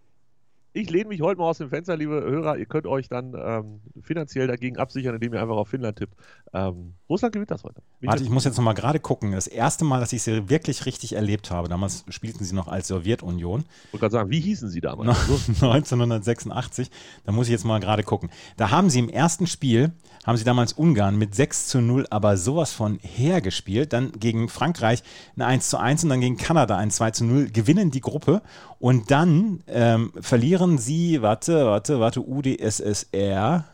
ich 0.74 0.90
lehne 0.90 1.10
mich 1.10 1.22
heute 1.22 1.40
mal 1.40 1.50
aus 1.50 1.58
dem 1.58 1.70
Fenster, 1.70 1.98
liebe 1.98 2.22
Hörer. 2.22 2.58
Ihr 2.58 2.68
könnt 2.68 2.86
euch 2.86 3.08
dann 3.08 3.34
ähm, 3.36 3.82
finanziell 4.04 4.46
dagegen 4.46 4.78
absichern, 4.78 5.16
indem 5.16 5.34
ihr 5.34 5.42
einfach 5.42 5.58
auf 5.58 5.70
Finnland 5.70 5.98
tippt. 5.98 6.14
Ähm, 6.54 6.94
Russland 7.10 7.34
gewinnt 7.34 7.50
das 7.50 7.64
heute. 7.64 7.82
Bin 8.00 8.10
Warte, 8.10 8.24
ich 8.24 8.30
muss 8.30 8.44
jetzt 8.44 8.58
noch 8.58 8.64
mal 8.64 8.74
gerade 8.74 9.00
gucken. 9.00 9.32
Das 9.32 9.48
erste 9.48 9.84
Mal, 9.84 10.00
dass 10.00 10.14
ich 10.14 10.22
sie 10.22 10.48
wirklich 10.48 10.86
richtig 10.86 11.14
erlebt 11.14 11.50
habe, 11.50 11.68
damals 11.68 12.06
spielten 12.10 12.44
sie 12.44 12.54
noch 12.54 12.68
als 12.68 12.88
Sowjetunion, 12.88 13.62
Ich 13.62 13.94
wollte 13.94 14.02
gerade 14.02 14.12
sagen, 14.12 14.30
wie 14.30 14.40
hießen 14.40 14.70
sie 14.70 14.80
damals? 14.80 15.08
No- 15.28 15.36
1986, 15.70 16.92
da 17.26 17.32
muss 17.32 17.48
ich 17.48 17.52
jetzt 17.52 17.66
mal 17.66 17.80
gerade 17.80 18.04
gucken. 18.04 18.30
Da 18.58 18.70
haben 18.70 18.90
sie 18.92 19.00
im 19.00 19.10
ersten 19.10 19.48
Spiel, 19.48 19.92
haben 20.24 20.38
sie 20.38 20.44
damals 20.44 20.74
Ungarn 20.74 21.18
mit 21.18 21.34
6 21.34 21.68
zu 21.68 21.82
0 21.82 22.06
aber 22.12 22.38
sowas 22.38 22.72
von 22.74 23.00
hergespielt. 23.02 23.92
Dann 23.92 24.12
gegen 24.12 24.48
Frankreich 24.48 25.02
ein 25.36 25.42
1 25.42 25.70
zu 25.70 25.78
1 25.78 26.04
und 26.04 26.10
dann 26.12 26.22
gegen 26.22 26.38
Kanada 26.38 26.78
ein 26.78 26.92
2 26.92 27.12
zu 27.12 27.26
0, 27.26 27.50
gewinnen 27.50 27.90
die 27.90 28.02
Gruppe 28.02 28.44
und 28.78 29.10
dann 29.10 29.64
ähm, 29.68 30.14
verlieren 30.22 30.78
sie, 30.78 31.24
warte, 31.24 31.66
warte, 31.66 32.00
warte, 32.00 32.22
UdSSR, 32.22 33.66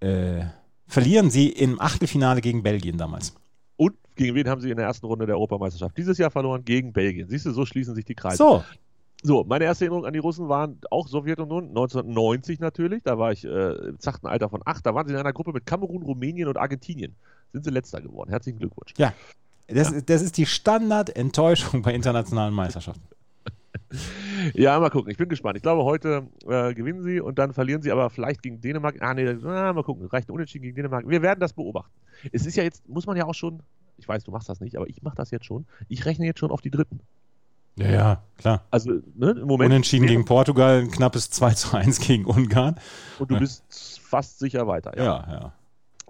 äh, 0.00 0.44
verlieren 0.92 1.30
sie 1.30 1.48
im 1.48 1.80
Achtelfinale 1.80 2.40
gegen 2.40 2.62
Belgien 2.62 2.98
damals. 2.98 3.34
Und 3.76 3.94
gegen 4.14 4.34
wen 4.34 4.48
haben 4.48 4.60
sie 4.60 4.70
in 4.70 4.76
der 4.76 4.86
ersten 4.86 5.06
Runde 5.06 5.26
der 5.26 5.36
Europameisterschaft 5.36 5.96
dieses 5.96 6.18
Jahr 6.18 6.30
verloren? 6.30 6.64
Gegen 6.64 6.92
Belgien. 6.92 7.28
Siehst 7.28 7.46
du, 7.46 7.52
so 7.52 7.64
schließen 7.64 7.94
sich 7.94 8.04
die 8.04 8.14
Kreise. 8.14 8.36
So, 8.36 8.62
So, 9.22 9.44
meine 9.44 9.64
erste 9.64 9.84
Erinnerung 9.84 10.04
an 10.04 10.12
die 10.12 10.18
Russen 10.18 10.48
waren 10.48 10.78
auch 10.90 11.08
Sowjetunion, 11.08 11.68
1990 11.68 12.60
natürlich. 12.60 13.02
Da 13.04 13.18
war 13.18 13.32
ich 13.32 13.44
äh, 13.44 13.72
im 13.88 13.98
zachten 13.98 14.26
Alter 14.28 14.48
von 14.50 14.60
acht. 14.64 14.84
Da 14.84 14.94
waren 14.94 15.06
sie 15.06 15.14
in 15.14 15.18
einer 15.20 15.32
Gruppe 15.32 15.52
mit 15.52 15.64
Kamerun, 15.64 16.02
Rumänien 16.02 16.48
und 16.48 16.58
Argentinien. 16.58 17.14
Sind 17.52 17.64
sie 17.64 17.70
letzter 17.70 18.00
geworden. 18.00 18.30
Herzlichen 18.30 18.58
Glückwunsch. 18.58 18.92
ja. 18.98 19.12
Das, 19.68 19.94
das 20.04 20.20
ist 20.20 20.36
die 20.36 20.44
Standardenttäuschung 20.44 21.80
bei 21.82 21.94
internationalen 21.94 22.52
Meisterschaften. 22.52 23.06
Ja, 24.54 24.78
mal 24.80 24.90
gucken. 24.90 25.10
Ich 25.10 25.16
bin 25.18 25.28
gespannt. 25.28 25.56
Ich 25.56 25.62
glaube, 25.62 25.84
heute 25.84 26.26
äh, 26.46 26.74
gewinnen 26.74 27.02
sie 27.02 27.20
und 27.20 27.38
dann 27.38 27.52
verlieren 27.52 27.82
sie 27.82 27.92
aber 27.92 28.10
vielleicht 28.10 28.42
gegen 28.42 28.60
Dänemark. 28.60 28.96
Ah, 29.00 29.14
nee, 29.14 29.28
ah, 29.28 29.72
mal 29.72 29.82
gucken. 29.84 30.06
Reicht 30.06 30.28
ein 30.28 30.32
Unentschieden 30.32 30.64
gegen 30.64 30.76
Dänemark. 30.76 31.08
Wir 31.08 31.22
werden 31.22 31.40
das 31.40 31.52
beobachten. 31.52 31.92
Es 32.32 32.46
ist 32.46 32.56
ja 32.56 32.62
jetzt, 32.62 32.88
muss 32.88 33.06
man 33.06 33.16
ja 33.16 33.24
auch 33.26 33.34
schon, 33.34 33.62
ich 33.98 34.08
weiß, 34.08 34.24
du 34.24 34.30
machst 34.30 34.48
das 34.48 34.60
nicht, 34.60 34.76
aber 34.76 34.88
ich 34.88 35.02
mache 35.02 35.16
das 35.16 35.30
jetzt 35.30 35.46
schon. 35.46 35.66
Ich 35.88 36.04
rechne 36.06 36.26
jetzt 36.26 36.38
schon 36.40 36.50
auf 36.50 36.60
die 36.60 36.70
Dritten. 36.70 37.00
Ja, 37.76 37.90
ja, 37.90 38.22
klar. 38.36 38.64
Also, 38.70 38.90
ne, 39.14 39.30
im 39.30 39.46
Moment. 39.46 39.70
Unentschieden 39.70 40.06
gegen 40.06 40.24
Portugal, 40.24 40.80
ein 40.80 40.90
knappes 40.90 41.30
2 41.30 41.54
zu 41.54 41.76
1 41.76 42.00
gegen 42.00 42.24
Ungarn. 42.26 42.76
Und 43.18 43.30
du 43.30 43.38
bist 43.38 44.00
fast 44.02 44.38
sicher 44.38 44.66
weiter. 44.66 44.96
Ja, 44.96 45.04
ja. 45.30 45.52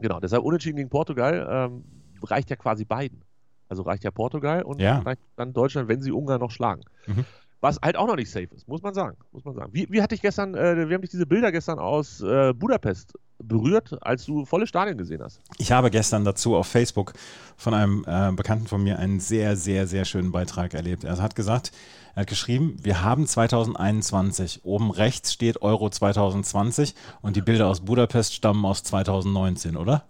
Genau, 0.01 0.19
deshalb 0.19 0.43
Unentschieden 0.43 0.77
gegen 0.77 0.89
Portugal 0.89 1.47
ähm, 1.49 1.85
reicht 2.23 2.51
ja 2.51 2.57
quasi 2.57 2.85
beiden. 2.85 3.23
Also 3.69 3.85
reicht 3.85 4.05
ja 4.05 4.11
Portugal 4.11 4.62
und 4.62 4.81
Ja. 4.81 4.99
reicht 4.99 5.23
dann 5.37 5.53
Deutschland, 5.53 5.89
wenn 5.89 6.03
sie 6.03 6.11
Ungarn 6.12 6.41
noch 6.41 6.51
schlagen. 6.51 6.83
Mhm. 7.07 7.25
Was 7.62 7.78
halt 7.81 7.97
auch 7.97 8.09
noch 8.09 8.16
nicht 8.16 8.28
safe 8.28 8.49
ist, 8.57 8.66
muss 8.66 8.83
man 8.83 8.92
sagen. 8.92 9.16
Muss 9.31 9.45
man 9.45 9.54
sagen. 9.54 9.71
Wie, 9.73 9.87
wie 9.88 10.02
hatte 10.02 10.16
ich 10.16 10.21
gestern, 10.21 10.57
äh, 10.57 10.88
wir 10.88 10.95
haben 10.97 11.00
dich 11.00 11.12
diese 11.12 11.26
Bilder 11.26 11.52
gestern 11.52 11.78
aus 11.78 12.21
äh, 12.21 12.52
Budapest 12.52 13.14
berührt, 13.38 13.97
als 14.00 14.25
du 14.25 14.45
volle 14.45 14.66
Stadien 14.66 14.99
gesehen 14.99 15.23
hast. 15.23 15.40
Ich 15.59 15.71
habe 15.71 15.88
gestern 15.88 16.25
dazu 16.25 16.57
auf 16.57 16.66
Facebook 16.66 17.12
von 17.57 17.73
einem 17.73 18.04
äh, 18.04 18.33
Bekannten 18.33 18.66
von 18.66 18.83
mir 18.83 18.99
einen 18.99 19.21
sehr, 19.21 19.54
sehr, 19.57 19.87
sehr 19.87 20.04
schönen 20.04 20.33
Beitrag 20.33 20.75
erlebt. 20.75 21.04
Er 21.04 21.23
hat 21.23 21.37
gesagt, 21.37 21.71
er 22.16 22.23
hat 22.23 22.26
geschrieben, 22.26 22.78
wir 22.83 23.04
haben 23.04 23.28
2021. 23.28 24.64
Oben 24.64 24.90
rechts 24.90 25.33
steht 25.33 25.62
Euro 25.62 25.88
2020 25.88 26.97
und 27.21 27.37
die 27.37 27.42
Bilder 27.42 27.69
aus 27.69 27.81
Budapest 27.83 28.35
stammen 28.35 28.64
aus 28.64 28.83
2019, 28.83 29.76
oder? 29.76 30.04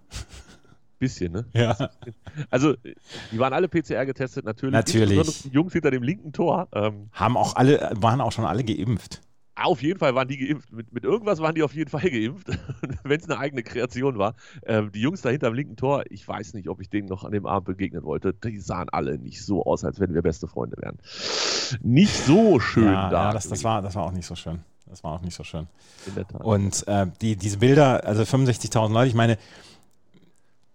Bisschen, 1.02 1.32
ne? 1.32 1.44
Ja. 1.52 1.90
Also, 2.48 2.76
die 3.32 3.38
waren 3.40 3.52
alle 3.52 3.66
PCR 3.66 4.06
getestet, 4.06 4.44
natürlich. 4.44 4.72
Natürlich. 4.72 5.42
Die 5.42 5.48
Jungs 5.48 5.72
hinter 5.72 5.90
dem 5.90 6.04
linken 6.04 6.32
Tor. 6.32 6.68
Ähm, 6.72 7.08
Haben 7.10 7.36
auch 7.36 7.56
alle, 7.56 7.90
waren 7.96 8.20
auch 8.20 8.30
schon 8.30 8.44
alle 8.44 8.62
geimpft. 8.62 9.20
Auf 9.56 9.82
jeden 9.82 9.98
Fall 9.98 10.14
waren 10.14 10.28
die 10.28 10.38
geimpft. 10.38 10.70
Mit, 10.70 10.92
mit 10.92 11.02
irgendwas 11.02 11.40
waren 11.40 11.56
die 11.56 11.64
auf 11.64 11.74
jeden 11.74 11.90
Fall 11.90 12.02
geimpft, 12.08 12.46
wenn 13.02 13.18
es 13.18 13.28
eine 13.28 13.36
eigene 13.40 13.64
Kreation 13.64 14.16
war. 14.16 14.36
Ähm, 14.64 14.92
die 14.92 15.00
Jungs 15.00 15.22
da 15.22 15.30
hinterm 15.30 15.54
linken 15.54 15.74
Tor, 15.74 16.04
ich 16.08 16.28
weiß 16.28 16.54
nicht, 16.54 16.68
ob 16.68 16.80
ich 16.80 16.88
denen 16.88 17.08
noch 17.08 17.24
an 17.24 17.32
dem 17.32 17.46
Abend 17.46 17.66
begegnen 17.66 18.04
wollte. 18.04 18.32
Die 18.32 18.60
sahen 18.60 18.88
alle 18.90 19.18
nicht 19.18 19.44
so 19.44 19.64
aus, 19.64 19.84
als 19.84 19.98
wenn 19.98 20.14
wir 20.14 20.22
beste 20.22 20.46
Freunde 20.46 20.76
wären. 20.80 20.98
Nicht 21.82 22.14
so 22.14 22.60
schön 22.60 22.84
ja, 22.84 23.10
da. 23.10 23.24
ja 23.24 23.32
das, 23.32 23.48
das, 23.48 23.64
war, 23.64 23.82
das 23.82 23.96
war 23.96 24.04
auch 24.04 24.12
nicht 24.12 24.26
so 24.26 24.36
schön. 24.36 24.60
Das 24.86 25.02
war 25.02 25.14
auch 25.14 25.22
nicht 25.22 25.34
so 25.34 25.42
schön. 25.42 25.66
Und 26.38 26.86
äh, 26.86 27.08
die, 27.20 27.34
diese 27.34 27.58
Bilder, 27.58 28.04
also 28.04 28.22
65.000 28.22 28.92
Leute, 28.92 29.08
ich 29.08 29.14
meine, 29.14 29.36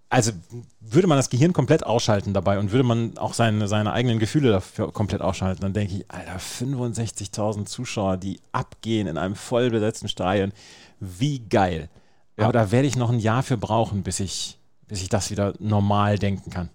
also 0.10 0.32
würde 0.80 1.08
man 1.08 1.18
das 1.18 1.30
Gehirn 1.30 1.54
komplett 1.54 1.86
ausschalten 1.86 2.34
dabei 2.34 2.60
und 2.60 2.72
würde 2.72 2.84
man 2.84 3.18
auch 3.18 3.34
seine, 3.34 3.68
seine 3.68 3.92
eigenen 3.92 4.20
Gefühle 4.20 4.52
dafür 4.52 4.92
komplett 4.92 5.22
ausschalten, 5.22 5.62
dann 5.62 5.74
denke 5.74 5.96
ich, 5.96 6.10
Alter, 6.10 6.38
65.000 6.38 7.66
Zuschauer, 7.66 8.18
die 8.18 8.40
abgehen 8.52 9.08
in 9.08 9.18
einem 9.18 9.36
voll 9.36 9.70
besetzten 9.70 10.08
Stadion, 10.08 10.54
wie 11.00 11.40
geil. 11.40 11.90
Ja. 12.38 12.46
Aber 12.46 12.54
da 12.54 12.72
werde 12.72 12.88
ich 12.88 12.96
noch 12.96 13.12
ein 13.12 13.20
Jahr 13.20 13.44
für 13.44 13.58
brauchen, 13.58 14.04
bis 14.04 14.20
ich, 14.20 14.58
bis 14.88 15.02
ich 15.02 15.10
das 15.10 15.30
wieder 15.30 15.54
normal 15.60 16.18
denken 16.18 16.52
kann. 16.52 16.70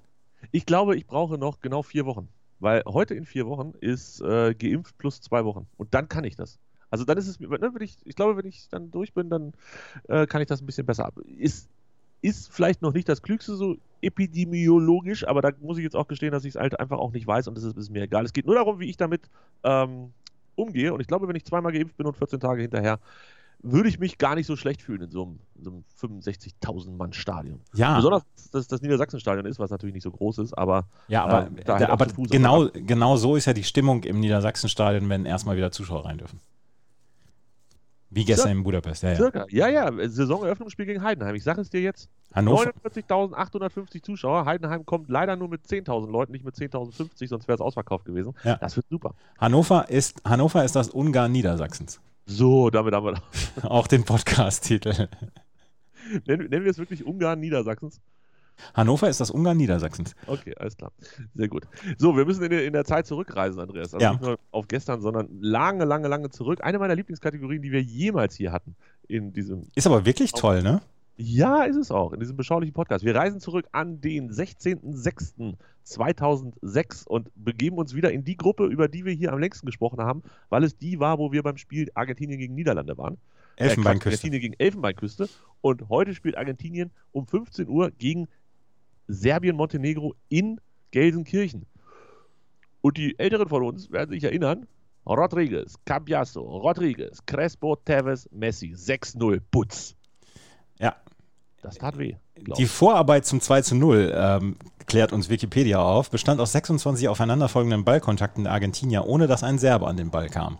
Ich 0.50 0.66
glaube, 0.66 0.96
ich 0.96 1.06
brauche 1.06 1.38
noch 1.38 1.60
genau 1.60 1.82
vier 1.82 2.04
Wochen. 2.04 2.28
Weil 2.58 2.84
heute 2.86 3.14
in 3.14 3.24
vier 3.24 3.46
Wochen 3.46 3.72
ist 3.80 4.20
äh, 4.20 4.54
geimpft 4.54 4.96
plus 4.96 5.20
zwei 5.20 5.44
Wochen. 5.44 5.66
Und 5.78 5.94
dann 5.94 6.08
kann 6.08 6.22
ich 6.22 6.36
das. 6.36 6.60
Also 6.90 7.04
dann 7.04 7.18
ist 7.18 7.26
es, 7.26 7.40
ne, 7.40 7.48
wenn 7.50 7.82
ich, 7.82 7.96
ich 8.04 8.14
glaube, 8.14 8.36
wenn 8.36 8.46
ich 8.46 8.68
dann 8.68 8.90
durch 8.90 9.14
bin, 9.14 9.30
dann 9.30 9.52
äh, 10.08 10.26
kann 10.26 10.42
ich 10.42 10.46
das 10.46 10.60
ein 10.60 10.66
bisschen 10.66 10.86
besser 10.86 11.06
ab. 11.06 11.18
Ist, 11.38 11.68
ist 12.22 12.52
vielleicht 12.52 12.82
noch 12.82 12.92
nicht 12.94 13.08
das 13.08 13.20
Klügste 13.20 13.54
so 13.56 13.76
epidemiologisch, 14.00 15.26
aber 15.26 15.42
da 15.42 15.50
muss 15.60 15.78
ich 15.78 15.84
jetzt 15.84 15.96
auch 15.96 16.08
gestehen, 16.08 16.32
dass 16.32 16.44
ich 16.44 16.54
es 16.54 16.60
halt 16.60 16.78
einfach 16.80 16.98
auch 16.98 17.12
nicht 17.12 17.26
weiß 17.26 17.48
und 17.48 17.58
es 17.58 17.64
ist, 17.64 17.90
mir 17.90 18.02
egal. 18.02 18.24
Es 18.24 18.32
geht 18.32 18.46
nur 18.46 18.54
darum, 18.54 18.80
wie 18.80 18.88
ich 18.88 18.96
damit 18.96 19.28
ähm, 19.64 20.12
umgehe. 20.54 20.92
Und 20.92 21.00
ich 21.00 21.06
glaube, 21.06 21.28
wenn 21.28 21.36
ich 21.36 21.44
zweimal 21.44 21.72
geimpft 21.72 21.96
bin 21.96 22.06
und 22.06 22.16
14 22.16 22.40
Tage 22.40 22.62
hinterher, 22.62 22.98
würde 23.62 23.88
ich 23.88 23.98
mich 24.00 24.18
gar 24.18 24.34
nicht 24.34 24.46
so 24.46 24.56
schlecht 24.56 24.82
fühlen 24.82 25.02
in 25.02 25.10
so 25.10 25.22
einem, 25.22 25.38
in 25.54 25.64
so 25.64 25.70
einem 25.70 26.20
65.000 26.22 26.96
Mann 26.96 27.12
Stadion. 27.12 27.60
Ja, 27.74 27.94
Besonders, 27.96 28.24
dass 28.50 28.66
das 28.66 28.82
Niedersachsen-Stadion 28.82 29.46
ist, 29.46 29.60
was 29.60 29.70
natürlich 29.70 29.94
nicht 29.94 30.02
so 30.02 30.10
groß 30.10 30.38
ist, 30.38 30.52
aber 30.58 30.88
ja 31.06 31.24
aber, 31.24 31.46
ähm, 31.46 31.56
da 31.64 31.78
halt 31.78 31.90
aber 31.90 32.06
genau, 32.06 32.68
genau 32.72 33.16
so 33.16 33.36
ist 33.36 33.46
ja 33.46 33.52
die 33.52 33.62
Stimmung 33.62 34.02
im 34.02 34.18
Niedersachsenstadion, 34.18 35.08
wenn 35.08 35.26
erstmal 35.26 35.56
wieder 35.56 35.70
Zuschauer 35.70 36.04
rein 36.04 36.18
dürfen. 36.18 36.40
Wie 38.14 38.26
gestern 38.26 38.52
in 38.52 38.62
Budapest, 38.62 39.02
ja, 39.04 39.10
ja. 39.10 39.16
Circa. 39.16 39.46
Ja, 39.48 39.68
ja, 39.68 39.90
Saisoneröffnungsspiel 39.90 40.84
gegen 40.84 41.02
Heidenheim. 41.02 41.34
Ich 41.34 41.44
sage 41.44 41.62
es 41.62 41.70
dir 41.70 41.80
jetzt. 41.80 42.10
Hannover, 42.34 42.70
49.850 42.84 44.02
Zuschauer. 44.02 44.44
Heidenheim 44.44 44.84
kommt 44.84 45.08
leider 45.08 45.34
nur 45.36 45.48
mit 45.48 45.62
10.000 45.62 46.10
Leuten, 46.10 46.32
nicht 46.32 46.44
mit 46.44 46.54
10.050, 46.54 47.28
sonst 47.28 47.48
wäre 47.48 47.54
es 47.56 47.62
ausverkauft 47.62 48.04
gewesen. 48.04 48.34
Ja. 48.44 48.56
Das 48.56 48.76
wird 48.76 48.86
super. 48.90 49.14
Hannover 49.38 49.88
ist, 49.88 50.20
Hannover 50.26 50.62
ist 50.62 50.76
das 50.76 50.90
Ungarn 50.90 51.32
Niedersachsens. 51.32 52.00
So, 52.26 52.68
damit 52.68 52.92
haben 52.94 53.06
wir 53.06 53.22
Auch 53.70 53.86
den 53.86 54.04
Podcast-Titel. 54.04 55.08
nennen, 56.26 56.48
nennen 56.50 56.64
wir 56.64 56.70
es 56.70 56.78
wirklich 56.78 57.06
Ungarn 57.06 57.40
Niedersachsens. 57.40 57.98
Hannover 58.74 59.08
ist 59.08 59.20
das 59.20 59.30
Ungarn 59.30 59.56
Niedersachsens. 59.56 60.14
Okay, 60.26 60.54
alles 60.58 60.76
klar. 60.76 60.92
Sehr 61.34 61.48
gut. 61.48 61.64
So, 61.98 62.16
wir 62.16 62.24
müssen 62.24 62.42
in 62.44 62.50
der, 62.50 62.64
in 62.66 62.72
der 62.72 62.84
Zeit 62.84 63.06
zurückreisen, 63.06 63.60
Andreas. 63.60 63.94
Also 63.94 64.04
Ja. 64.04 64.12
nicht 64.12 64.22
nur 64.22 64.38
auf 64.50 64.68
gestern, 64.68 65.00
sondern 65.00 65.28
lange, 65.40 65.84
lange, 65.84 66.08
lange 66.08 66.30
zurück. 66.30 66.60
Eine 66.62 66.78
meiner 66.78 66.94
Lieblingskategorien, 66.94 67.62
die 67.62 67.72
wir 67.72 67.82
jemals 67.82 68.34
hier 68.34 68.52
hatten 68.52 68.74
in 69.08 69.32
diesem 69.32 69.66
Ist 69.74 69.86
aber 69.86 70.04
wirklich 70.06 70.32
toll, 70.32 70.62
ne? 70.62 70.80
Ja, 71.18 71.64
ist 71.64 71.76
es 71.76 71.90
auch, 71.90 72.12
in 72.14 72.20
diesem 72.20 72.36
beschaulichen 72.36 72.72
Podcast. 72.72 73.04
Wir 73.04 73.14
reisen 73.14 73.38
zurück 73.38 73.66
an 73.72 74.00
den 74.00 74.30
16.06.2006 75.84 77.06
und 77.06 77.30
begeben 77.34 77.76
uns 77.76 77.94
wieder 77.94 78.10
in 78.12 78.24
die 78.24 78.36
Gruppe, 78.36 78.66
über 78.66 78.88
die 78.88 79.04
wir 79.04 79.12
hier 79.12 79.32
am 79.32 79.38
längsten 79.38 79.66
gesprochen 79.66 80.00
haben, 80.00 80.22
weil 80.48 80.64
es 80.64 80.76
die 80.76 80.98
war, 81.00 81.18
wo 81.18 81.30
wir 81.32 81.42
beim 81.42 81.58
Spiel 81.58 81.90
Argentinien 81.94 82.38
gegen 82.38 82.54
Niederlande 82.54 82.96
waren. 82.98 83.18
Elfenbeinküste. 83.56 84.08
Äh, 84.08 84.12
Argentinien 84.12 84.40
gegen 84.40 84.54
Elfenbeinküste. 84.58 85.28
Und 85.60 85.88
heute 85.90 86.14
spielt 86.14 86.36
Argentinien 86.36 86.90
um 87.12 87.26
15 87.26 87.68
Uhr 87.68 87.90
gegen 87.90 88.28
Serbien-Montenegro 89.08 90.14
in 90.28 90.60
Gelsenkirchen. 90.90 91.66
Und 92.80 92.96
die 92.96 93.18
Älteren 93.18 93.48
von 93.48 93.62
uns 93.62 93.90
werden 93.90 94.10
sich 94.10 94.24
erinnern, 94.24 94.66
Rodriguez, 95.06 95.74
Cambiasso, 95.84 96.40
Rodriguez, 96.40 97.18
Crespo, 97.26 97.76
Tevez, 97.76 98.28
Messi, 98.30 98.74
6-0, 98.74 99.40
Putz. 99.50 99.96
Ja. 100.78 100.96
Das 101.60 101.76
tat 101.76 101.98
weh. 101.98 102.16
glaub 102.34 102.56
Die. 102.56 102.66
Vorarbeit 102.66 103.24
zum 103.24 103.40
2 103.40 103.62
zu 103.62 103.74
0, 103.76 104.12
ähm, 104.14 104.56
klärt 104.86 105.12
uns 105.12 105.28
Wikipedia 105.28 105.80
auf, 105.80 106.10
bestand 106.10 106.40
aus 106.40 106.52
26 106.52 107.08
aufeinanderfolgenden 107.08 107.84
Ballkontakten 107.84 108.44
der 108.44 108.52
Argentinier, 108.52 109.06
ohne 109.06 109.26
dass 109.26 109.44
ein 109.44 109.58
Serbe 109.58 109.86
an 109.86 109.96
den 109.96 110.10
Ball 110.10 110.28
kam. 110.28 110.58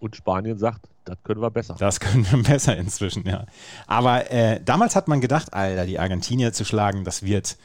Und 0.00 0.16
Spanien 0.16 0.58
sagt, 0.58 0.88
das 1.04 1.18
können 1.22 1.42
wir 1.42 1.50
besser. 1.50 1.76
Das 1.78 2.00
können 2.00 2.26
wir 2.30 2.42
besser 2.42 2.76
inzwischen, 2.76 3.26
ja. 3.26 3.44
Aber 3.86 4.30
äh, 4.30 4.60
damals 4.64 4.96
hat 4.96 5.08
man 5.08 5.20
gedacht, 5.20 5.52
Alter, 5.52 5.84
die 5.86 5.98
Argentinier 5.98 6.52
zu 6.52 6.64
schlagen, 6.64 7.04
das 7.04 7.22
wird 7.22 7.58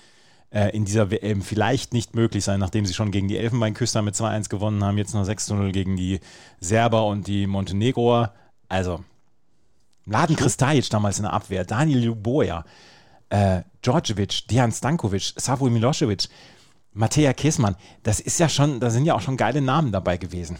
äh, 0.52 0.76
in 0.76 0.84
dieser 0.84 1.12
WM 1.12 1.42
vielleicht 1.42 1.94
nicht 1.94 2.14
möglich 2.14 2.44
sein, 2.44 2.60
nachdem 2.60 2.86
sie 2.86 2.94
schon 2.94 3.12
gegen 3.12 3.30
die 3.30 3.38
Elfenbeinküster 3.38 4.02
mit 4.02 4.16
2-1 4.16 4.50
gewonnen 4.50 4.84
haben, 4.84 4.98
jetzt 4.98 5.14
noch 5.14 5.26
6-0 5.26 5.72
gegen 5.72 5.96
die 5.96 6.20
Serber 6.60 7.06
und 7.08 7.28
die 7.28 7.48
Montenegroer. 7.48 8.34
Also, 8.68 9.04
Laden 10.06 10.36
Kristajic 10.36 10.90
damals 10.90 11.18
in 11.18 11.24
der 11.24 11.34
Abwehr, 11.34 11.64
Daniel 11.64 12.06
Luboja, 12.06 12.66
äh, 13.30 13.62
Djordjevic, 13.84 14.48
Dejan 14.50 14.74
Stankovic, 14.74 15.34
Savo 15.38 15.70
Milosevic, 15.70 16.28
Mateja 16.94 17.34
Kesman, 17.34 17.76
das 18.04 18.20
ist 18.20 18.40
ja 18.40 18.50
schon, 18.50 18.80
da 18.82 18.90
sind 18.90 19.06
ja 19.06 19.16
auch 19.16 19.22
schon 19.22 19.38
geile 19.38 19.62
Namen 19.62 19.92
dabei 19.92 20.18
gewesen 20.18 20.58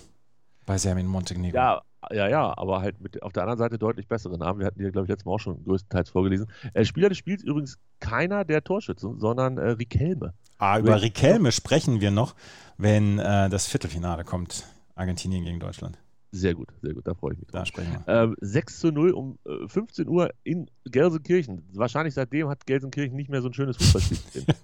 bei 0.66 0.78
Serbien 0.78 1.08
Montenegro. 1.08 1.56
Ja, 1.58 1.82
ja, 2.12 2.28
ja, 2.28 2.58
aber 2.58 2.82
halt 2.82 3.02
mit 3.02 3.22
auf 3.24 3.34
der 3.34 3.44
anderen 3.44 3.58
Seite 3.58 3.78
deutlich 3.78 4.08
bessere 4.08 4.38
Namen. 4.38 4.60
Wir 4.60 4.68
hatten 4.68 4.80
die 4.80 4.86
ja, 4.86 4.92
glaube 4.92 5.06
ich, 5.06 5.10
letztes 5.10 5.26
Mal 5.26 5.34
auch 5.34 5.40
schon 5.40 5.64
größtenteils 5.64 6.10
vorgelesen. 6.10 6.48
Äh, 6.74 6.86
Spieler 6.86 7.10
des 7.10 7.18
Spiels 7.18 7.44
übrigens 7.44 7.80
keiner 8.00 8.46
der 8.46 8.64
Torschützen, 8.64 9.20
sondern 9.20 9.58
äh, 9.58 9.72
Riquelme. 9.72 10.34
Ah, 10.58 10.80
über 10.80 11.02
Riquelme 11.02 11.52
sprechen 11.52 12.02
wir 12.02 12.12
noch, 12.12 12.36
wenn 12.78 13.20
äh, 13.20 13.50
das 13.50 13.68
Viertelfinale 13.68 14.24
kommt. 14.24 14.66
Argentinien 14.96 15.44
gegen 15.44 15.60
Deutschland. 15.60 15.98
Sehr 16.32 16.54
gut, 16.54 16.70
sehr 16.82 16.94
gut, 16.94 17.08
da 17.08 17.14
freue 17.14 17.34
ich 17.34 17.40
mich 17.40 17.48
drauf. 17.48 17.62
Da 17.62 17.66
sprechen 17.66 18.04
wir. 18.06 18.24
Ähm, 18.24 18.36
6 18.42 18.80
zu 18.80 18.92
0 18.92 19.12
um 19.12 19.40
äh, 19.46 19.68
15 19.68 20.08
Uhr 20.08 20.30
in 20.44 20.70
Gelsenkirchen. 20.86 21.64
Wahrscheinlich 21.74 22.14
seitdem 22.14 22.50
hat 22.50 22.66
Gelsenkirchen 22.66 23.16
nicht 23.16 23.30
mehr 23.30 23.42
so 23.42 23.48
ein 23.48 23.54
schönes 23.54 23.78
Fußballspiel. 23.78 24.18
gesehen. 24.18 24.46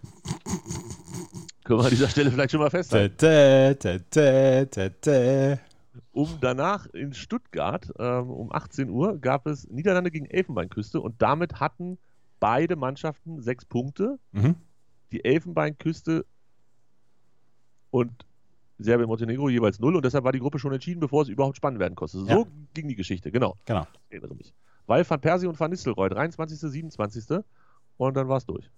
Können 1.64 1.80
wir 1.80 1.86
an 1.86 1.92
dieser 1.92 2.10
Stelle 2.10 2.32
vielleicht 2.32 2.52
schon 2.52 2.60
mal 2.60 2.70
festhalten. 2.70 3.16
Tä, 3.18 3.76
tä, 4.70 4.90
tä. 4.90 5.71
Um 6.12 6.38
danach 6.40 6.86
in 6.88 7.14
Stuttgart 7.14 7.92
ähm, 8.00 8.30
um 8.30 8.52
18 8.52 8.90
Uhr 8.90 9.18
gab 9.18 9.46
es 9.48 9.68
Niederlande 9.70 10.12
gegen 10.12 10.26
Elfenbeinküste 10.26 11.02
und 11.02 11.22
damit 11.22 11.60
hatten 11.60 11.98
beide 12.40 12.76
Mannschaften 12.76 13.42
sechs 13.42 13.66
Punkte. 13.66 14.18
Mhm. 14.32 14.56
Die 15.12 15.26
Elfenbeinküste 15.26 16.26
und 17.90 18.12
Serbien-Montenegro 18.80 19.50
jeweils 19.50 19.80
null 19.80 19.96
und 19.96 20.04
deshalb 20.06 20.24
war 20.24 20.32
die 20.32 20.40
Gruppe 20.40 20.58
schon 20.60 20.74
entschieden, 20.74 21.00
bevor 21.00 21.22
es 21.24 21.28
überhaupt 21.30 21.58
spannend 21.58 21.80
werden 21.80 21.96
konnte. 21.96 22.20
So 22.20 22.26
Ja. 22.28 22.44
ging 22.74 22.88
die 22.88 22.96
Geschichte, 22.96 23.32
genau. 23.32 23.58
Genau. 23.66 23.86
Ich 24.10 24.14
erinnere 24.16 24.36
mich. 24.36 24.54
Weil 24.88 25.08
Van 25.08 25.22
Persie 25.22 25.48
und 25.48 25.60
Van 25.60 25.70
Nistelrooy, 25.70 26.10
23., 26.10 26.58
27. 26.60 27.44
und 27.98 28.18
dann 28.18 28.28
war 28.28 28.38
es 28.38 28.46
durch. 28.46 28.70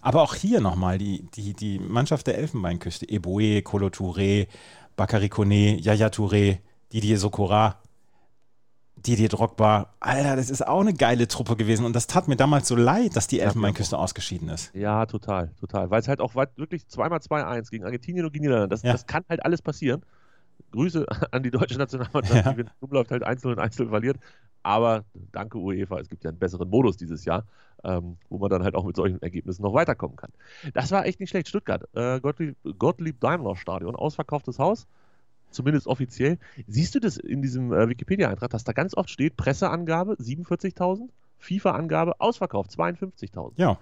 Aber 0.00 0.22
auch 0.22 0.34
hier 0.34 0.60
nochmal 0.60 0.98
die, 0.98 1.24
die, 1.34 1.52
die 1.54 1.78
Mannschaft 1.78 2.26
der 2.26 2.36
Elfenbeinküste. 2.38 3.08
Eboe, 3.08 3.62
Kolo 3.62 3.86
Touré, 3.86 4.48
Bakary 4.96 5.28
Kone, 5.28 5.78
Yaya 5.80 6.08
Touré, 6.08 6.58
Didier 6.92 7.18
Sokora, 7.18 7.76
Didier 8.96 9.28
Drogba. 9.28 9.94
Alter, 9.98 10.36
das 10.36 10.48
ist 10.50 10.64
auch 10.66 10.80
eine 10.80 10.94
geile 10.94 11.26
Truppe 11.26 11.56
gewesen. 11.56 11.84
Und 11.84 11.94
das 11.96 12.06
tat 12.06 12.28
mir 12.28 12.36
damals 12.36 12.68
so 12.68 12.76
leid, 12.76 13.16
dass 13.16 13.26
die 13.26 13.40
Elfenbeinküste 13.40 13.98
ausgeschieden 13.98 14.48
ist. 14.48 14.72
Ja, 14.74 15.06
total, 15.06 15.50
total. 15.58 15.90
Weil 15.90 16.00
es 16.00 16.08
halt 16.08 16.20
auch 16.20 16.34
wirklich 16.34 16.86
zweimal 16.86 17.18
2-1 17.18 17.70
gegen 17.70 17.84
Argentinien 17.84 18.24
und 18.26 18.32
gegen 18.32 18.44
Niederlande. 18.44 18.68
Das, 18.68 18.82
Ja. 18.82 18.92
das 18.92 19.06
kann 19.06 19.24
halt 19.28 19.44
alles 19.44 19.60
passieren. 19.62 20.04
Grüße 20.70 21.04
an 21.32 21.42
die 21.42 21.50
deutsche 21.50 21.78
Nationalmannschaft, 21.78 22.44
Ja. 22.46 22.52
die 22.52 22.58
wenn 22.58 22.66
es 22.68 22.72
umläuft, 22.80 23.10
halt 23.10 23.24
einzeln 23.24 23.52
und 23.54 23.58
einzeln 23.58 23.88
verliert. 23.88 24.18
Aber 24.62 25.04
danke 25.32 25.58
UEFA, 25.58 25.98
es 26.00 26.08
gibt 26.08 26.24
ja 26.24 26.30
einen 26.30 26.38
besseren 26.38 26.68
Modus 26.68 26.96
dieses 26.96 27.24
Jahr, 27.24 27.44
ähm, 27.84 28.16
wo 28.28 28.38
man 28.38 28.48
dann 28.50 28.62
halt 28.62 28.74
auch 28.74 28.84
mit 28.84 28.94
solchen 28.96 29.20
Ergebnissen 29.22 29.62
noch 29.62 29.74
weiterkommen 29.74 30.16
kann. 30.16 30.30
Das 30.74 30.90
war 30.92 31.04
echt 31.06 31.18
nicht 31.20 31.30
schlecht. 31.30 31.48
Stuttgart, 31.48 31.88
äh, 31.94 32.20
Gottlieb, 32.20 32.56
Gottlieb 32.78 33.20
Daimler 33.20 33.56
Stadion, 33.56 33.96
ausverkauftes 33.96 34.58
Haus, 34.60 34.86
zumindest 35.50 35.86
offiziell. 35.88 36.38
Siehst 36.68 36.94
du 36.94 37.00
das 37.00 37.16
in 37.16 37.42
diesem 37.42 37.72
äh, 37.72 37.88
Wikipedia-Eintrag, 37.88 38.50
dass 38.50 38.62
da 38.64 38.72
ganz 38.72 38.96
oft 38.96 39.10
steht, 39.10 39.36
Presseangabe 39.36 40.14
47.000, 40.14 41.08
FIFA-Angabe 41.38 42.20
ausverkauft 42.20 42.70
52.000 42.70 43.52
Ja. 43.56 43.78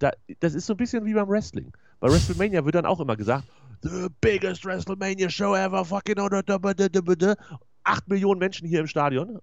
da, 0.00 0.10
das 0.40 0.54
ist 0.54 0.66
so 0.66 0.74
ein 0.74 0.78
bisschen 0.78 1.04
wie 1.04 1.14
beim 1.14 1.28
Wrestling. 1.28 1.72
Bei 2.00 2.08
WrestleMania 2.08 2.64
wird 2.64 2.74
dann 2.74 2.86
auch 2.86 2.98
immer 2.98 3.16
gesagt, 3.16 3.44
the 3.82 4.08
biggest 4.20 4.64
WrestleMania 4.64 5.30
show 5.30 5.54
ever, 5.54 5.84
fucking 5.84 6.18
on 6.18 6.30
the- 6.32 6.40
the- 6.44 6.74
the- 6.76 7.00
the- 7.06 7.14
the- 7.20 7.34
acht 7.84 8.08
Millionen 8.08 8.40
Menschen 8.40 8.66
hier 8.66 8.80
im 8.80 8.88
Stadion. 8.88 9.38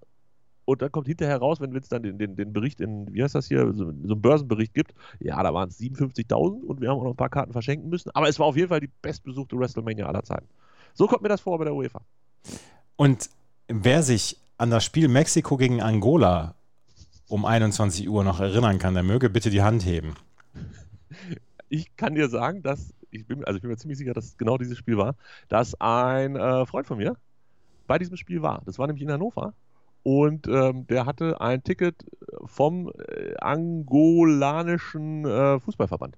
Und 0.69 0.83
dann 0.83 0.91
kommt 0.91 1.07
hinterher 1.07 1.39
raus, 1.39 1.59
wenn 1.59 1.75
es 1.75 1.89
dann 1.89 2.03
den, 2.03 2.19
den, 2.19 2.35
den 2.35 2.53
Bericht 2.53 2.79
in, 2.79 3.11
wie 3.11 3.23
heißt 3.23 3.33
das 3.33 3.47
hier, 3.47 3.73
so, 3.73 3.85
so 3.85 3.89
einen 3.89 4.21
Börsenbericht 4.21 4.75
gibt, 4.75 4.93
ja, 5.19 5.41
da 5.41 5.51
waren 5.51 5.67
es 5.67 5.79
57.000 5.79 6.63
und 6.63 6.79
wir 6.79 6.89
haben 6.89 6.99
auch 6.99 7.05
noch 7.05 7.13
ein 7.13 7.17
paar 7.17 7.29
Karten 7.29 7.53
verschenken 7.53 7.89
müssen. 7.89 8.11
Aber 8.13 8.29
es 8.29 8.37
war 8.37 8.45
auf 8.45 8.55
jeden 8.55 8.69
Fall 8.69 8.79
die 8.79 8.91
bestbesuchte 9.01 9.57
WrestleMania 9.57 10.05
aller 10.05 10.21
Zeiten. 10.21 10.45
So 10.93 11.07
kommt 11.07 11.23
mir 11.23 11.29
das 11.29 11.41
vor 11.41 11.57
bei 11.57 11.63
der 11.63 11.73
UEFA. 11.73 12.01
Und 12.97 13.31
wer 13.67 14.03
sich 14.03 14.37
an 14.59 14.69
das 14.69 14.83
Spiel 14.83 15.07
Mexiko 15.07 15.57
gegen 15.57 15.81
Angola 15.81 16.53
um 17.29 17.45
21 17.45 18.07
Uhr 18.07 18.23
noch 18.23 18.39
erinnern 18.39 18.77
kann, 18.77 18.93
der 18.93 19.01
möge 19.01 19.31
bitte 19.31 19.49
die 19.49 19.63
Hand 19.63 19.83
heben. 19.87 20.13
Ich 21.67 21.95
kann 21.95 22.13
dir 22.13 22.29
sagen, 22.29 22.61
dass, 22.61 22.93
ich 23.09 23.25
bin, 23.25 23.43
also 23.43 23.55
ich 23.55 23.63
bin 23.63 23.71
mir 23.71 23.77
ziemlich 23.77 23.97
sicher, 23.97 24.13
dass 24.13 24.25
es 24.25 24.37
genau 24.37 24.59
dieses 24.59 24.77
Spiel 24.77 24.97
war, 24.97 25.15
dass 25.47 25.73
ein 25.81 26.35
äh, 26.35 26.67
Freund 26.67 26.85
von 26.85 26.99
mir 26.99 27.15
bei 27.87 27.97
diesem 27.97 28.17
Spiel 28.17 28.43
war. 28.43 28.61
Das 28.67 28.77
war 28.77 28.85
nämlich 28.85 29.01
in 29.01 29.11
Hannover. 29.11 29.55
Und 30.03 30.47
ähm, 30.47 30.87
der 30.87 31.05
hatte 31.05 31.41
ein 31.41 31.63
Ticket 31.63 32.05
vom 32.45 32.89
äh, 32.89 33.35
angolanischen 33.37 35.25
äh, 35.25 35.59
Fußballverband. 35.59 36.17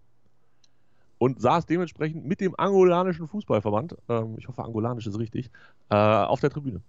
Und 1.18 1.42
saß 1.42 1.66
dementsprechend 1.66 2.26
mit 2.26 2.42
dem 2.42 2.56
angolanischen 2.58 3.28
Fußballverband, 3.28 3.96
ähm, 4.10 4.36
ich 4.40 4.48
hoffe, 4.48 4.64
angolanisch 4.64 5.08
ist 5.08 5.20
richtig, 5.20 5.52
äh, 5.90 5.96
auf 5.96 6.40
der 6.40 6.50
Tribüne. 6.50 6.82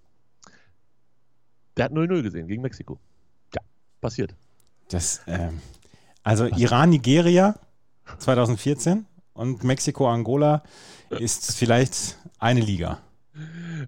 Der 1.76 1.86
hat 1.86 1.92
0-0 1.92 2.22
gesehen 2.22 2.48
gegen 2.48 2.62
Mexiko. 2.62 2.98
Ja, 3.54 3.60
passiert. 4.00 4.34
Das, 4.88 5.22
ähm, 5.26 5.60
also 6.22 6.46
Iran, 6.46 6.90
Nigeria 6.90 7.56
2014 8.18 9.06
und 9.34 9.64
Mexiko, 9.64 10.08
Angola 10.08 10.62
ist 11.10 11.54
vielleicht 11.54 12.18
eine 12.38 12.60
Liga. 12.60 13.00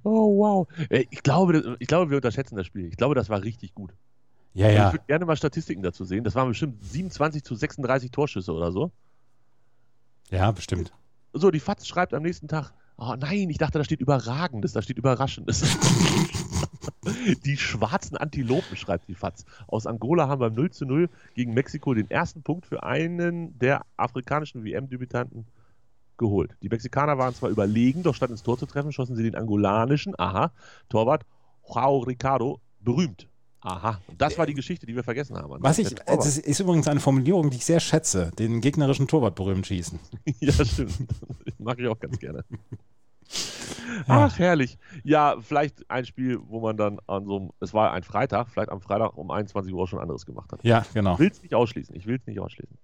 Oh, 0.02 0.38
wow. 0.38 0.68
Äh, 0.88 1.04
Ich 1.10 1.22
glaube, 1.22 1.76
ich 1.78 1.86
glaube, 1.88 2.10
wir 2.10 2.16
unterschätzen 2.16 2.56
das 2.56 2.66
Spiel. 2.66 2.86
Ich 2.86 2.96
glaube, 2.96 3.14
das 3.14 3.28
war 3.28 3.42
richtig 3.42 3.74
gut. 3.74 3.92
Ja, 4.54 4.66
Also 4.66 4.78
ja. 4.78 4.86
Ich 4.88 4.94
würde 4.94 5.04
gerne 5.06 5.24
mal 5.26 5.36
Statistiken 5.36 5.82
dazu 5.82 6.04
sehen. 6.04 6.24
Das 6.24 6.34
waren 6.34 6.48
bestimmt 6.48 6.84
27 6.84 7.42
zu 7.42 7.54
36 7.54 8.10
Torschüsse 8.10 8.52
oder 8.52 8.72
so. 8.72 8.90
Ja, 10.30 10.50
bestimmt. 10.50 10.92
So, 11.32 11.50
die 11.50 11.60
FAZ 11.60 11.86
schreibt 11.86 12.14
am 12.14 12.22
nächsten 12.22 12.48
Tag, 12.48 12.72
oh 12.96 13.14
nein, 13.18 13.50
ich 13.50 13.58
dachte, 13.58 13.78
da 13.78 13.84
steht 13.84 14.00
Überragendes, 14.00 14.72
da 14.72 14.82
steht 14.82 14.98
Überraschendes. 14.98 15.62
die 17.44 17.56
schwarzen 17.56 18.16
Antilopen, 18.16 18.76
schreibt 18.76 19.08
die 19.08 19.14
FAZ. 19.14 19.44
Aus 19.66 19.86
Angola 19.86 20.28
haben 20.28 20.38
beim 20.38 20.54
0 20.54 20.70
zu 20.70 20.86
0 20.86 21.10
gegen 21.34 21.54
Mexiko 21.54 21.92
den 21.94 22.10
ersten 22.10 22.42
Punkt 22.42 22.66
für 22.66 22.82
einen 22.84 23.58
der 23.58 23.84
afrikanischen 23.96 24.64
WM-Debütanten 24.64 25.46
geholt. 26.18 26.56
Die 26.62 26.68
Mexikaner 26.68 27.18
waren 27.18 27.34
zwar 27.34 27.50
überlegen, 27.50 28.02
doch 28.02 28.14
statt 28.14 28.30
ins 28.30 28.42
Tor 28.42 28.58
zu 28.58 28.66
treffen, 28.66 28.92
schossen 28.92 29.16
sie 29.16 29.22
den 29.22 29.34
angolanischen, 29.34 30.14
aha, 30.18 30.52
Torwart 30.88 31.24
Joao 31.68 31.98
Ricardo 31.98 32.60
berühmt. 32.80 33.28
Aha, 33.60 33.98
und 34.08 34.20
das 34.20 34.36
war 34.36 34.44
die 34.44 34.52
Geschichte, 34.52 34.84
die 34.84 34.94
wir 34.94 35.02
vergessen 35.02 35.38
haben. 35.38 35.54
Was 35.60 35.78
ich, 35.78 35.94
das 35.94 36.36
ist 36.36 36.60
übrigens 36.60 36.86
eine 36.86 37.00
Formulierung, 37.00 37.48
die 37.48 37.56
ich 37.56 37.64
sehr 37.64 37.80
schätze, 37.80 38.30
den 38.38 38.60
gegnerischen 38.60 39.08
Torwart 39.08 39.34
berühmt 39.34 39.66
schießen. 39.66 39.98
Ja, 40.40 40.52
stimmt. 40.52 40.98
Mag 41.58 41.78
ich 41.78 41.88
auch 41.88 41.98
ganz 41.98 42.18
gerne. 42.18 42.44
Ach, 44.06 44.38
herrlich. 44.38 44.76
Ja, 45.02 45.36
vielleicht 45.40 45.88
ein 45.90 46.04
Spiel, 46.04 46.38
wo 46.46 46.60
man 46.60 46.76
dann 46.76 46.98
an 47.06 47.24
so 47.24 47.36
einem, 47.36 47.50
es 47.60 47.72
war 47.72 47.92
ein 47.92 48.02
Freitag, 48.02 48.50
vielleicht 48.50 48.68
am 48.68 48.82
Freitag 48.82 49.16
um 49.16 49.30
21 49.30 49.72
Uhr 49.72 49.88
schon 49.88 49.98
anderes 49.98 50.26
gemacht 50.26 50.52
hat. 50.52 50.62
Ja, 50.62 50.84
genau. 50.92 51.14
Ich 51.14 51.20
will 51.20 51.30
es 51.30 51.42
nicht 51.42 51.54
ausschließen. 51.54 51.94
Ich 51.96 52.06
will 52.06 52.16
es 52.16 52.26
nicht 52.26 52.40
ausschließen. 52.40 52.76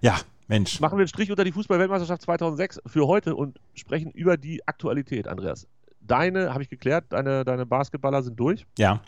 Ja, 0.00 0.18
Mensch. 0.50 0.80
Machen 0.80 0.98
wir 0.98 1.02
einen 1.02 1.08
Strich 1.08 1.30
unter 1.30 1.44
die 1.44 1.52
Fußball-Weltmeisterschaft 1.52 2.22
2006 2.22 2.80
für 2.86 3.06
heute 3.06 3.34
und 3.34 3.58
sprechen 3.74 4.10
über 4.10 4.36
die 4.36 4.66
Aktualität, 4.68 5.28
Andreas. 5.28 5.66
Deine, 6.00 6.52
habe 6.52 6.62
ich 6.62 6.68
geklärt, 6.68 7.06
deine, 7.10 7.44
deine 7.44 7.64
Basketballer 7.66 8.22
sind 8.22 8.38
durch. 8.38 8.66
Ja, 8.76 9.00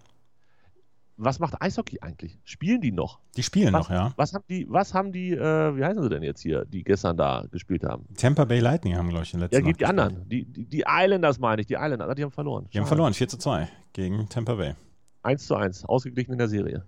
was 1.19 1.39
macht 1.39 1.61
Eishockey 1.61 2.01
eigentlich? 2.01 2.39
Spielen 2.43 2.81
die 2.81 2.91
noch? 2.91 3.21
Die 3.37 3.43
spielen 3.43 3.73
Was, 3.75 3.89
noch, 3.89 3.95
ja. 3.95 4.13
was 4.17 4.33
haben 4.35 4.45
die, 4.49 4.67
was 4.69 4.95
haben 4.95 5.13
die, 5.13 5.33
äh, 5.33 5.77
wie 5.77 5.85
heißen 5.85 6.03
sie 6.03 6.09
denn 6.09 6.23
jetzt 6.23 6.41
hier, 6.41 6.65
die 6.65 6.83
gestern 6.83 7.17
da 7.17 7.45
gespielt 7.51 7.85
haben? 7.85 8.07
Tampa 8.17 8.45
Bay 8.45 8.61
Lightning 8.61 8.97
haben, 8.97 9.09
glaube 9.11 9.25
ich, 9.25 9.35
in 9.35 9.41
der 9.41 9.49
Ja, 9.51 9.59
letzten 9.59 9.67
gibt 9.69 9.81
die 9.81 9.85
gespielt. 9.85 10.01
anderen. 10.01 10.29
Die, 10.29 10.45
die, 10.45 10.65
die 10.65 10.85
Islanders 10.87 11.39
meine 11.39 11.61
ich, 11.61 11.67
die 11.67 11.75
Islanders, 11.75 12.15
die 12.17 12.23
haben 12.25 12.31
verloren. 12.33 12.67
Die 12.73 12.79
haben 12.79 12.87
verloren, 12.87 13.15
4 13.15 13.29
zu 13.29 13.37
2 13.39 13.69
gegen 13.93 14.29
Tampa 14.31 14.55
Bay. 14.55 14.75
1 15.23 15.47
zu 15.47 15.55
1, 15.55 15.85
ausgeglichen 15.85 16.33
in 16.33 16.39
der 16.39 16.49
Serie. 16.49 16.85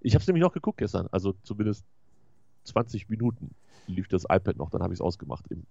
Ich 0.00 0.14
habe 0.14 0.20
es 0.22 0.26
nämlich 0.26 0.42
noch 0.42 0.52
geguckt 0.52 0.78
gestern, 0.78 1.06
also 1.10 1.34
zumindest 1.42 1.84
20 2.64 3.08
Minuten 3.08 3.54
lief 3.88 4.08
das 4.08 4.24
iPad 4.24 4.56
noch, 4.56 4.70
dann 4.70 4.82
habe 4.82 4.92
ich 4.92 4.98
es 4.98 5.02
ausgemacht. 5.02 5.46
Im, 5.48 5.64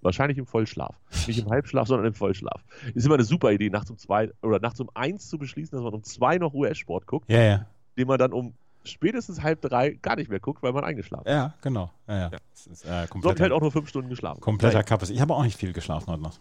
wahrscheinlich 0.00 0.38
im 0.38 0.46
Vollschlaf. 0.46 0.94
Nicht 1.26 1.38
im 1.40 1.50
Halbschlaf, 1.50 1.88
sondern 1.88 2.06
im 2.06 2.14
Vollschlaf. 2.14 2.62
Ist 2.94 3.04
immer 3.06 3.14
eine 3.16 3.24
super 3.24 3.52
Idee, 3.52 3.70
nachts 3.70 3.90
um 3.90 3.98
zwei 3.98 4.30
oder 4.42 4.58
nachts 4.60 4.80
um 4.80 4.90
eins 4.94 5.28
zu 5.28 5.38
beschließen, 5.38 5.76
dass 5.76 5.82
man 5.84 5.94
um 5.94 6.02
zwei 6.04 6.38
noch 6.38 6.54
US-Sport 6.54 7.06
guckt, 7.06 7.30
Ja, 7.30 7.40
ja. 7.42 7.66
den 7.96 8.06
man 8.08 8.18
dann 8.18 8.32
um 8.32 8.54
spätestens 8.84 9.42
halb 9.42 9.60
drei 9.60 9.90
gar 9.90 10.16
nicht 10.16 10.30
mehr 10.30 10.40
guckt, 10.40 10.62
weil 10.62 10.72
man 10.72 10.84
eingeschlafen 10.84 11.26
ist. 11.26 11.32
Ja, 11.32 11.54
genau. 11.62 11.90
Ja, 12.06 12.16
ja. 12.16 12.30
Ja. 12.32 12.38
Ist, 12.54 12.84
äh, 12.86 13.06
So 13.22 13.32
ich 13.32 13.40
halt 13.40 13.52
auch 13.52 13.60
nur 13.60 13.72
fünf 13.72 13.88
Stunden 13.88 14.08
geschlafen. 14.08 14.40
kompletter 14.40 14.82
Kappes. 14.82 15.10
Ich 15.10 15.20
habe 15.20 15.34
auch 15.34 15.42
nicht 15.42 15.58
viel 15.58 15.72
geschlafen 15.72 16.06
heute 16.06 16.22
Nacht. 16.22 16.40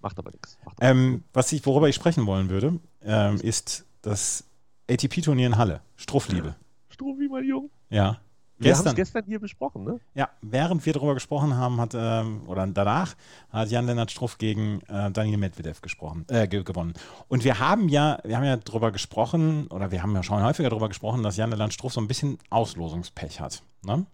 Macht 0.00 0.18
aber 0.18 0.30
nichts. 0.30 0.58
Ähm, 0.80 1.22
was 1.32 1.52
ich, 1.52 1.64
worüber 1.66 1.88
ich 1.88 1.94
sprechen 1.94 2.26
wollen 2.26 2.48
würde, 2.50 2.80
ähm, 3.02 3.36
ist 3.36 3.84
das 4.00 4.44
ATP-Turnier 4.90 5.46
in 5.46 5.56
Halle. 5.58 5.80
Struffliebe. 5.96 6.56
Struffi, 6.88 7.28
mein 7.28 7.44
Junge. 7.44 7.68
Ja. 7.90 8.18
Wir 8.62 8.76
haben 8.76 8.86
es 8.86 8.94
Gestern, 8.94 9.24
hier 9.26 9.40
besprochen, 9.40 9.84
ne? 9.84 10.00
ja, 10.14 10.28
während 10.40 10.84
wir 10.86 10.92
darüber 10.92 11.14
gesprochen 11.14 11.56
haben, 11.56 11.80
hat, 11.80 11.94
ähm, 11.94 12.42
oder 12.46 12.66
danach, 12.66 13.14
hat 13.50 13.70
Jan-Lennart 13.70 14.10
Struff 14.10 14.38
gegen 14.38 14.80
äh, 14.88 15.10
Daniel 15.10 15.38
Medvedev 15.38 15.80
gesprochen, 15.80 16.24
äh, 16.28 16.46
ge 16.46 16.62
gewonnen. 16.62 16.94
Und 17.28 17.44
wir 17.44 17.58
haben 17.58 17.88
ja, 17.88 18.18
wir 18.24 18.36
haben 18.36 18.44
ja 18.44 18.56
darüber 18.56 18.92
gesprochen, 18.92 19.66
oder 19.68 19.90
wir 19.90 20.02
haben 20.02 20.14
ja 20.14 20.22
schon 20.22 20.42
häufiger 20.42 20.70
darüber 20.70 20.88
gesprochen, 20.88 21.22
dass 21.22 21.36
Jan-Lennart 21.36 21.72
Struff 21.72 21.92
so 21.92 22.00
ein 22.00 22.08
bisschen 22.08 22.38
Auslosungspech 22.50 23.40
hat. 23.40 23.62
Ne? 23.84 24.06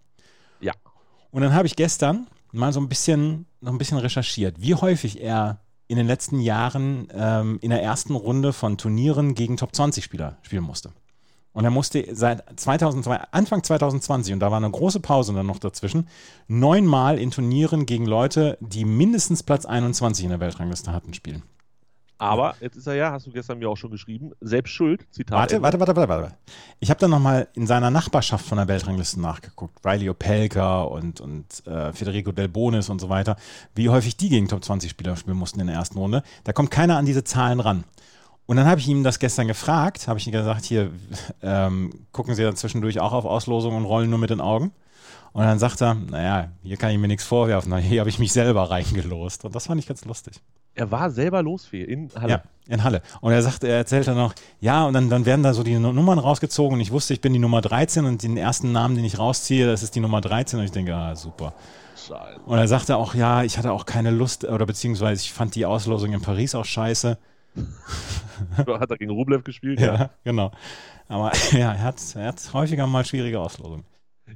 Ja. 0.61 0.73
Und 1.31 1.41
dann 1.41 1.53
habe 1.53 1.67
ich 1.67 1.75
gestern 1.75 2.27
mal 2.51 2.73
so 2.73 2.79
ein 2.79 2.89
bisschen, 2.89 3.45
noch 3.61 3.71
ein 3.71 3.77
bisschen 3.77 3.97
recherchiert, 3.97 4.59
wie 4.59 4.75
häufig 4.75 5.21
er 5.21 5.59
in 5.87 5.97
den 5.97 6.07
letzten 6.07 6.39
Jahren 6.39 7.07
ähm, 7.13 7.57
in 7.61 7.71
der 7.71 7.81
ersten 7.81 8.15
Runde 8.15 8.53
von 8.53 8.77
Turnieren 8.77 9.33
gegen 9.33 9.57
Top-20-Spieler 9.57 10.37
spielen 10.43 10.63
musste. 10.63 10.91
Und 11.51 11.63
er 11.63 11.71
musste 11.71 12.05
seit 12.15 12.43
2002, 12.59 13.15
Anfang 13.31 13.63
2020, 13.63 14.33
und 14.33 14.39
da 14.39 14.51
war 14.51 14.57
eine 14.57 14.69
große 14.69 14.99
Pause 14.99 15.33
dann 15.33 15.47
noch 15.47 15.59
dazwischen, 15.59 16.07
neunmal 16.47 17.17
in 17.17 17.31
Turnieren 17.31 17.85
gegen 17.85 18.05
Leute, 18.05 18.57
die 18.61 18.85
mindestens 18.85 19.43
Platz 19.43 19.65
21 19.65 20.25
in 20.25 20.29
der 20.29 20.39
Weltrangliste 20.39 20.93
hatten, 20.93 21.13
spielen. 21.13 21.43
Aber 22.21 22.55
jetzt 22.59 22.75
ist 22.75 22.85
er 22.85 22.95
ja, 22.95 23.11
hast 23.13 23.27
du 23.27 23.31
gestern 23.31 23.59
mir 23.59 23.69
auch 23.69 23.77
schon 23.77 23.91
geschrieben, 23.91 24.31
selbst 24.41 24.71
schuld, 24.71 25.05
Zitat. 25.09 25.37
Warte, 25.37 25.61
warte, 25.61 25.79
warte, 25.79 25.95
warte, 25.95 26.09
warte. 26.09 26.35
Ich 26.81 26.89
habe 26.89 26.99
dann 26.99 27.11
nochmal 27.11 27.47
in 27.53 27.65
seiner 27.65 27.89
Nachbarschaft 27.91 28.45
von 28.45 28.57
der 28.57 28.67
Weltrangliste 28.67 29.21
nachgeguckt. 29.21 29.79
Riley 29.85 30.09
Opelka 30.09 30.81
und, 30.81 31.21
und 31.21 31.65
äh, 31.65 31.93
Federico 31.93 32.33
Del 32.33 32.49
Bonis 32.49 32.89
und 32.89 32.99
so 32.99 33.07
weiter. 33.07 33.37
Wie 33.73 33.87
häufig 33.87 34.17
die 34.17 34.27
gegen 34.27 34.49
Top-20-Spieler 34.49 35.15
spielen 35.15 35.37
mussten 35.37 35.61
in 35.61 35.67
der 35.67 35.77
ersten 35.77 35.97
Runde. 35.97 36.23
Da 36.43 36.51
kommt 36.51 36.71
keiner 36.71 36.97
an 36.97 37.05
diese 37.05 37.23
Zahlen 37.23 37.61
ran. 37.61 37.85
Und 38.49 38.55
dann 38.55 38.65
habe 38.65 38.79
ich 38.81 38.87
ihm 38.87 39.03
das 39.03 39.19
gestern 39.19 39.47
gefragt, 39.47 40.07
habe 40.07 40.17
ich 40.17 40.25
ihm 40.25 40.31
gesagt, 40.33 40.65
hier, 40.65 40.89
ähm, 41.43 41.91
gucken 42.11 42.33
Sie 42.33 42.41
dann 42.41 42.55
zwischendurch 42.55 42.99
auch 42.99 43.11
auf 43.13 43.23
Auslosung 43.25 43.75
und 43.75 43.85
rollen 43.85 44.09
nur 44.09 44.17
mit 44.17 44.31
den 44.31 44.41
Augen? 44.41 44.71
Und 45.33 45.43
dann 45.43 45.59
sagt 45.59 45.79
er, 45.83 45.93
naja, 45.93 46.47
hier 46.63 46.75
kann 46.77 46.89
ich 46.89 46.97
mir 46.97 47.07
nichts 47.07 47.25
vorwerfen, 47.25 47.77
hier 47.77 47.99
habe 47.99 48.09
ich 48.09 48.17
mich 48.17 48.33
selber 48.33 48.71
reingelost. 48.71 49.45
Und 49.45 49.53
das 49.53 49.67
fand 49.67 49.79
ich 49.79 49.87
ganz 49.87 50.03
lustig. 50.03 50.41
Er 50.73 50.89
war 50.89 51.11
selber 51.11 51.43
losfähig 51.43 51.89
in 51.89 52.09
Halle. 52.19 52.31
Ja, 52.31 52.41
in 52.67 52.83
Halle. 52.83 53.03
Und 53.21 53.33
er 53.33 53.43
sagt, 53.43 53.63
er 53.63 53.77
erzählt 53.77 54.07
dann 54.07 54.17
noch, 54.17 54.33
ja, 54.59 54.83
und 54.87 54.93
dann, 54.93 55.11
dann 55.11 55.27
werden 55.27 55.43
da 55.43 55.53
so 55.53 55.61
die 55.61 55.77
Nu- 55.77 55.93
Nummern 55.93 56.17
rausgezogen 56.17 56.73
und 56.73 56.81
ich 56.81 56.91
wusste, 56.91 57.13
ich 57.13 57.21
bin 57.21 57.33
die 57.33 57.39
Nummer 57.39 57.61
13 57.61 58.05
und 58.05 58.23
den 58.23 58.35
ersten 58.35 58.71
Namen, 58.71 58.95
den 58.95 59.05
ich 59.05 59.19
rausziehe, 59.19 59.67
das 59.67 59.83
ist 59.83 59.93
die 59.93 59.99
Nummer 59.99 60.21
13 60.21 60.57
und 60.57 60.65
ich 60.65 60.71
denke, 60.71 60.95
ah, 60.95 61.15
super. 61.15 61.53
Scheiße. 61.95 62.39
Und 62.47 62.57
er 62.57 62.67
sagte 62.67 62.97
auch, 62.97 63.13
ja, 63.13 63.43
ich 63.43 63.59
hatte 63.59 63.71
auch 63.71 63.85
keine 63.85 64.09
Lust 64.09 64.43
oder 64.43 64.65
beziehungsweise 64.65 65.21
ich 65.21 65.33
fand 65.33 65.53
die 65.53 65.67
Auslosung 65.67 66.13
in 66.13 66.21
Paris 66.21 66.55
auch 66.55 66.65
scheiße. 66.65 67.19
Hat 68.57 68.91
er 68.91 68.97
gegen 68.97 69.11
Rublev 69.11 69.43
gespielt? 69.43 69.79
Ja, 69.79 70.11
genau. 70.23 70.51
Aber 71.07 71.31
ja, 71.51 71.73
er 71.73 71.83
hat, 71.83 72.15
er 72.15 72.27
hat 72.27 72.53
häufiger 72.53 72.87
mal 72.87 73.03
schwierige 73.05 73.39
Auslosungen. 73.39 73.85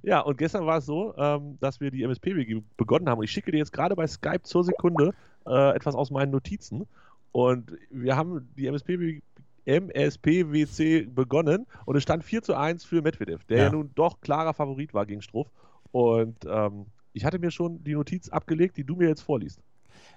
Ja, 0.01 0.21
und 0.21 0.37
gestern 0.37 0.65
war 0.65 0.79
es 0.79 0.85
so, 0.85 1.15
ähm, 1.17 1.57
dass 1.59 1.79
wir 1.79 1.91
die 1.91 2.03
MSPWG 2.03 2.61
begonnen 2.77 3.07
haben. 3.07 3.19
Und 3.19 3.25
ich 3.25 3.31
schicke 3.31 3.51
dir 3.51 3.59
jetzt 3.59 3.71
gerade 3.71 3.95
bei 3.95 4.07
Skype 4.07 4.41
zur 4.41 4.63
Sekunde 4.63 5.13
äh, 5.45 5.75
etwas 5.75 5.95
aus 5.95 6.09
meinen 6.11 6.31
Notizen. 6.31 6.87
Und 7.31 7.71
wir 7.89 8.15
haben 8.15 8.49
die 8.57 8.67
MSPWG 8.67 9.21
MSPWC 9.65 11.07
begonnen 11.15 11.65
und 11.85 11.95
es 11.95 12.03
stand 12.03 12.25
4 12.25 12.41
zu 12.43 12.53
1 12.53 12.83
für 12.83 13.01
Medvedev, 13.01 13.45
der 13.45 13.57
ja, 13.57 13.63
Ja. 13.65 13.69
nun 13.71 13.91
doch 13.95 14.19
klarer 14.19 14.53
Favorit 14.53 14.93
war 14.93 15.05
gegen 15.05 15.21
Struff. 15.21 15.47
Und 15.91 16.37
ähm, 16.45 16.87
ich 17.13 17.23
hatte 17.23 17.39
mir 17.39 17.49
schon 17.49 17.81
die 17.83 17.93
Notiz 17.93 18.27
abgelegt, 18.27 18.75
die 18.75 18.83
du 18.83 18.95
mir 18.97 19.07
jetzt 19.07 19.21
vorliest. 19.21 19.61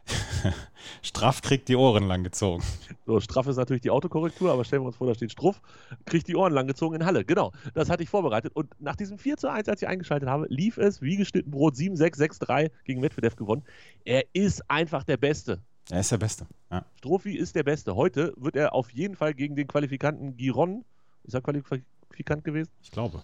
Straff 1.02 1.42
kriegt 1.42 1.68
die 1.68 1.76
Ohren 1.76 2.04
lang 2.04 2.24
gezogen. 2.24 2.62
So, 3.06 3.20
straff 3.20 3.46
ist 3.46 3.56
natürlich 3.56 3.82
die 3.82 3.90
Autokorrektur, 3.90 4.52
aber 4.52 4.64
stellen 4.64 4.82
wir 4.82 4.86
uns 4.86 4.96
vor, 4.96 5.06
da 5.06 5.14
steht 5.14 5.32
Struff, 5.32 5.60
kriegt 6.04 6.28
die 6.28 6.36
Ohren 6.36 6.52
langgezogen 6.52 7.00
in 7.00 7.06
Halle. 7.06 7.24
Genau, 7.24 7.52
das 7.74 7.88
hatte 7.88 8.02
ich 8.02 8.08
vorbereitet. 8.08 8.54
Und 8.54 8.68
nach 8.80 8.96
diesem 8.96 9.18
4 9.18 9.36
zu 9.36 9.50
1, 9.50 9.68
als 9.68 9.82
ich 9.82 9.88
eingeschaltet 9.88 10.28
habe, 10.28 10.46
lief 10.48 10.78
es 10.78 11.02
wie 11.02 11.16
geschnitten 11.16 11.50
Brot 11.50 11.74
7-6, 11.74 12.40
6-3 12.40 12.70
gegen 12.84 13.00
Medvedev 13.00 13.36
gewonnen. 13.36 13.62
Er 14.04 14.24
ist 14.32 14.68
einfach 14.70 15.04
der 15.04 15.16
Beste. 15.16 15.60
Er 15.90 16.00
ist 16.00 16.10
der 16.10 16.18
Beste. 16.18 16.46
Ja. 16.70 16.84
Strophi 16.96 17.36
ist 17.36 17.54
der 17.54 17.62
Beste. 17.62 17.94
Heute 17.94 18.32
wird 18.36 18.56
er 18.56 18.74
auf 18.74 18.90
jeden 18.90 19.14
Fall 19.14 19.34
gegen 19.34 19.54
den 19.54 19.68
Qualifikanten 19.68 20.36
Giron, 20.36 20.84
ist 21.22 21.34
er 21.34 21.42
Qualifikant 21.42 22.44
gewesen? 22.44 22.70
Ich 22.82 22.90
glaube. 22.90 23.22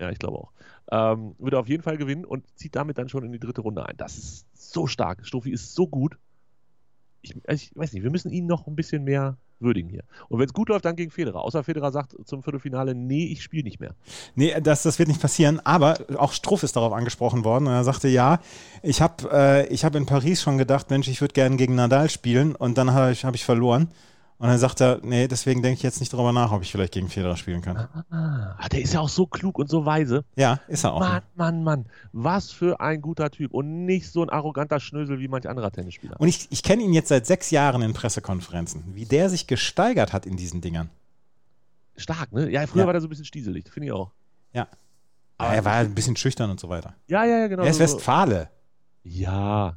Ja, 0.00 0.10
ich 0.10 0.18
glaube 0.18 0.38
auch. 0.38 0.52
Ähm, 0.90 1.34
wird 1.38 1.52
er 1.52 1.60
auf 1.60 1.68
jeden 1.68 1.82
Fall 1.82 1.98
gewinnen 1.98 2.24
und 2.24 2.46
zieht 2.56 2.74
damit 2.74 2.98
dann 2.98 3.08
schon 3.08 3.22
in 3.22 3.32
die 3.32 3.38
dritte 3.38 3.60
Runde 3.60 3.84
ein. 3.84 3.96
Das 3.96 4.16
ist 4.16 4.46
so 4.54 4.86
stark. 4.86 5.26
Strophi 5.26 5.52
ist 5.52 5.74
so 5.74 5.86
gut. 5.86 6.16
Ich, 7.22 7.36
ich 7.48 7.72
weiß 7.74 7.92
nicht, 7.92 8.02
wir 8.02 8.10
müssen 8.10 8.30
ihn 8.30 8.46
noch 8.46 8.66
ein 8.66 8.76
bisschen 8.76 9.04
mehr 9.04 9.36
würdigen 9.60 9.90
hier. 9.90 10.04
Und 10.28 10.38
wenn 10.38 10.46
es 10.46 10.52
gut 10.52 10.68
läuft, 10.68 10.84
dann 10.84 10.96
gegen 10.96 11.10
Federer. 11.10 11.42
Außer 11.42 11.62
Federer 11.62 11.92
sagt 11.92 12.16
zum 12.24 12.42
Viertelfinale, 12.42 12.94
nee, 12.94 13.26
ich 13.26 13.42
spiele 13.42 13.64
nicht 13.64 13.78
mehr. 13.78 13.94
Nee, 14.34 14.58
das, 14.60 14.82
das 14.82 14.98
wird 14.98 15.08
nicht 15.08 15.20
passieren, 15.20 15.60
aber 15.64 15.98
auch 16.16 16.32
Struff 16.32 16.62
ist 16.62 16.76
darauf 16.76 16.92
angesprochen 16.92 17.44
worden 17.44 17.66
und 17.66 17.72
er 17.72 17.84
sagte, 17.84 18.08
ja, 18.08 18.40
ich 18.82 19.00
habe 19.02 19.68
äh, 19.70 19.76
hab 19.76 19.94
in 19.94 20.06
Paris 20.06 20.42
schon 20.42 20.58
gedacht, 20.58 20.90
Mensch, 20.90 21.08
ich 21.08 21.20
würde 21.20 21.34
gerne 21.34 21.56
gegen 21.56 21.74
Nadal 21.74 22.10
spielen 22.10 22.54
und 22.54 22.78
dann 22.78 22.92
habe 22.92 23.12
ich, 23.12 23.24
hab 23.24 23.34
ich 23.34 23.44
verloren. 23.44 23.88
Und 24.40 24.48
dann 24.48 24.58
sagt 24.58 24.80
er, 24.80 25.00
nee, 25.02 25.28
deswegen 25.28 25.60
denke 25.62 25.76
ich 25.76 25.82
jetzt 25.82 26.00
nicht 26.00 26.12
darüber 26.14 26.32
nach, 26.32 26.50
ob 26.50 26.62
ich 26.62 26.72
vielleicht 26.72 26.94
gegen 26.94 27.10
Federer 27.10 27.36
spielen 27.36 27.60
kann. 27.60 27.76
Ah, 28.10 28.68
der 28.72 28.80
ist 28.80 28.94
ja 28.94 29.00
auch 29.00 29.08
so 29.10 29.26
klug 29.26 29.58
und 29.58 29.68
so 29.68 29.84
weise. 29.84 30.24
Ja, 30.34 30.60
ist 30.66 30.82
er 30.84 30.94
auch. 30.94 31.00
Mann, 31.00 31.22
Mann, 31.34 31.62
Mann. 31.62 31.86
Was 32.12 32.50
für 32.50 32.80
ein 32.80 33.02
guter 33.02 33.30
Typ. 33.30 33.52
Und 33.52 33.84
nicht 33.84 34.10
so 34.10 34.22
ein 34.22 34.30
arroganter 34.30 34.80
Schnösel 34.80 35.20
wie 35.20 35.28
manch 35.28 35.46
anderer 35.46 35.70
Tennisspieler. 35.70 36.18
Und 36.18 36.26
ich, 36.28 36.48
ich 36.50 36.62
kenne 36.62 36.82
ihn 36.82 36.94
jetzt 36.94 37.08
seit 37.08 37.26
sechs 37.26 37.50
Jahren 37.50 37.82
in 37.82 37.92
Pressekonferenzen, 37.92 38.82
wie 38.94 39.04
der 39.04 39.28
sich 39.28 39.46
gesteigert 39.46 40.14
hat 40.14 40.24
in 40.24 40.38
diesen 40.38 40.62
Dingern. 40.62 40.88
Stark, 41.96 42.32
ne? 42.32 42.50
Ja, 42.50 42.66
früher 42.66 42.80
Ja. 42.80 42.86
war 42.86 42.92
der 42.94 43.02
so 43.02 43.08
ein 43.08 43.10
bisschen 43.10 43.26
stieselig, 43.26 43.68
finde 43.70 43.88
ich 43.88 43.92
auch. 43.92 44.10
Ja. 44.54 44.68
Aber 45.36 45.52
er 45.54 45.64
war 45.66 45.74
ein 45.74 45.94
bisschen 45.94 46.16
schüchtern 46.16 46.50
und 46.50 46.58
so 46.58 46.70
weiter. 46.70 46.94
Ja, 47.08 47.24
ja, 47.26 47.40
ja, 47.40 47.46
genau. 47.48 47.62
er 47.62 47.68
ist 47.68 47.76
so- 47.76 47.82
Westfale. 47.82 48.48
Ja. 49.04 49.76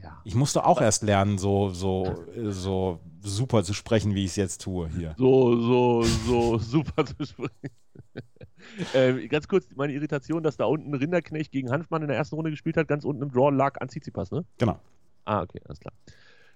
Ja. 0.00 0.20
Ich 0.22 0.36
musste 0.36 0.64
auch 0.64 0.80
erst 0.80 1.02
lernen, 1.02 1.38
so, 1.38 1.70
so, 1.70 2.24
so 2.36 3.00
super 3.22 3.62
zu 3.64 3.74
sprechen, 3.74 4.14
wie 4.14 4.24
ich 4.24 4.30
es 4.30 4.36
jetzt 4.36 4.62
tue 4.62 4.88
hier. 4.88 5.14
So, 5.18 5.56
so, 5.60 6.02
so 6.02 6.58
super 6.58 7.04
zu 7.04 7.24
sprechen. 7.24 7.70
ähm, 8.94 9.28
ganz 9.28 9.48
kurz, 9.48 9.66
meine 9.74 9.92
Irritation, 9.92 10.42
dass 10.42 10.56
da 10.56 10.64
unten 10.64 10.94
Rinderknecht 10.94 11.52
gegen 11.52 11.70
Hanfmann 11.70 12.02
in 12.02 12.08
der 12.08 12.16
ersten 12.16 12.36
Runde 12.36 12.50
gespielt 12.50 12.76
hat, 12.76 12.88
ganz 12.88 13.04
unten 13.04 13.22
im 13.22 13.30
Draw 13.30 13.50
lag 13.50 13.80
an 13.80 13.88
Tsitsipas, 13.88 14.30
ne? 14.30 14.44
Genau. 14.58 14.78
Ah, 15.24 15.42
okay, 15.42 15.60
alles 15.64 15.80
klar. 15.80 15.92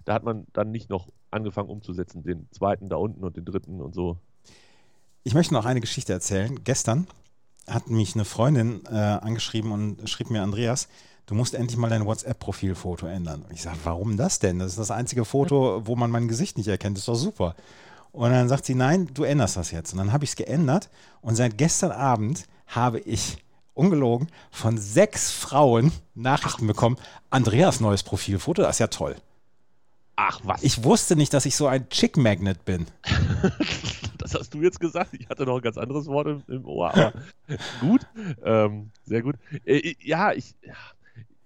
Da 0.04 0.14
hat 0.14 0.24
man 0.24 0.46
dann 0.52 0.70
nicht 0.70 0.90
noch 0.90 1.08
angefangen 1.30 1.68
umzusetzen, 1.68 2.22
den 2.22 2.48
zweiten 2.50 2.88
da 2.88 2.96
unten 2.96 3.24
und 3.24 3.36
den 3.36 3.44
dritten 3.44 3.80
und 3.80 3.94
so. 3.94 4.18
Ich 5.22 5.34
möchte 5.34 5.54
noch 5.54 5.64
eine 5.64 5.80
Geschichte 5.80 6.12
erzählen. 6.12 6.62
Gestern 6.64 7.06
hat 7.66 7.88
mich 7.88 8.14
eine 8.14 8.26
Freundin 8.26 8.82
äh, 8.86 8.94
angeschrieben 8.94 9.72
und 9.72 10.08
schrieb 10.08 10.30
mir, 10.30 10.42
Andreas, 10.42 10.88
du 11.26 11.34
musst 11.34 11.54
endlich 11.54 11.76
mal 11.76 11.90
dein 11.90 12.06
WhatsApp-Profilfoto 12.06 13.06
ändern. 13.06 13.42
Und 13.42 13.52
ich 13.52 13.62
sage, 13.62 13.78
warum 13.84 14.16
das 14.16 14.38
denn? 14.38 14.58
Das 14.58 14.72
ist 14.72 14.78
das 14.78 14.90
einzige 14.90 15.24
Foto, 15.24 15.82
wo 15.86 15.96
man 15.96 16.10
mein 16.10 16.28
Gesicht 16.28 16.58
nicht 16.58 16.68
erkennt. 16.68 16.96
Das 16.96 17.02
ist 17.02 17.08
doch 17.08 17.14
super. 17.14 17.54
Und 18.12 18.30
dann 18.30 18.48
sagt 18.48 18.64
sie, 18.64 18.74
nein, 18.74 19.10
du 19.12 19.24
änderst 19.24 19.56
das 19.56 19.70
jetzt. 19.70 19.92
Und 19.92 19.98
dann 19.98 20.12
habe 20.12 20.24
ich 20.24 20.30
es 20.30 20.36
geändert. 20.36 20.88
Und 21.20 21.34
seit 21.34 21.58
gestern 21.58 21.90
Abend 21.90 22.46
habe 22.66 23.00
ich, 23.00 23.38
ungelogen, 23.74 24.28
von 24.50 24.78
sechs 24.78 25.30
Frauen 25.32 25.92
Nachrichten 26.14 26.66
bekommen, 26.66 26.96
Andreas 27.30 27.80
neues 27.80 28.02
Profilfoto, 28.04 28.62
das 28.62 28.76
ist 28.76 28.80
ja 28.80 28.86
toll. 28.86 29.16
Ach, 30.16 30.40
was? 30.44 30.62
Ich 30.62 30.84
wusste 30.84 31.16
nicht, 31.16 31.34
dass 31.34 31.44
ich 31.44 31.56
so 31.56 31.66
ein 31.66 31.88
Chick-Magnet 31.88 32.64
bin. 32.64 32.86
das 34.18 34.34
hast 34.34 34.54
du 34.54 34.62
jetzt 34.62 34.78
gesagt. 34.78 35.12
Ich 35.14 35.28
hatte 35.28 35.44
noch 35.44 35.56
ein 35.56 35.62
ganz 35.62 35.76
anderes 35.76 36.06
Wort 36.06 36.28
im, 36.28 36.42
im 36.46 36.64
Ohr, 36.66 36.94
aber 36.94 37.12
gut. 37.80 38.06
Ähm, 38.44 38.90
sehr 39.02 39.22
gut. 39.22 39.34
Äh, 39.64 39.94
ja, 40.00 40.32
ich, 40.32 40.54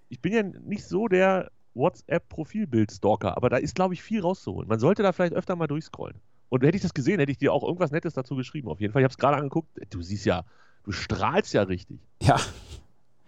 ich 0.09 0.21
bin 0.21 0.33
ja 0.33 0.43
nicht 0.43 0.85
so 0.85 1.09
der 1.09 1.51
WhatsApp-Profilbild-Stalker, 1.75 3.37
aber 3.37 3.51
da 3.51 3.57
ist, 3.59 3.75
glaube 3.75 3.95
ich, 3.95 4.03
viel 4.03 4.21
rauszuholen. 4.21 4.69
Man 4.69 4.79
sollte 4.81 5.03
da 5.03 5.13
vielleicht 5.13 5.35
öfter 5.35 5.57
mal 5.57 5.67
durchscrollen. 5.67 6.17
Und 6.49 6.65
hätte 6.65 6.77
ich 6.77 6.83
das 6.83 6.95
gesehen, 6.95 7.21
hätte 7.21 7.31
ich 7.31 7.39
dir 7.39 7.53
auch 7.53 7.63
irgendwas 7.63 7.91
Nettes 7.91 8.15
dazu 8.15 8.35
geschrieben. 8.35 8.69
Auf 8.69 8.81
jeden 8.81 8.93
Fall. 8.93 9.03
Ich 9.03 9.05
habe 9.05 9.13
es 9.13 9.19
gerade 9.19 9.37
angeguckt. 9.37 9.69
Du 9.91 10.01
siehst 10.03 10.25
ja, 10.25 10.45
du 10.85 10.93
strahlst 10.93 11.53
ja 11.53 11.63
richtig. 11.63 12.01
Ja. 12.23 12.37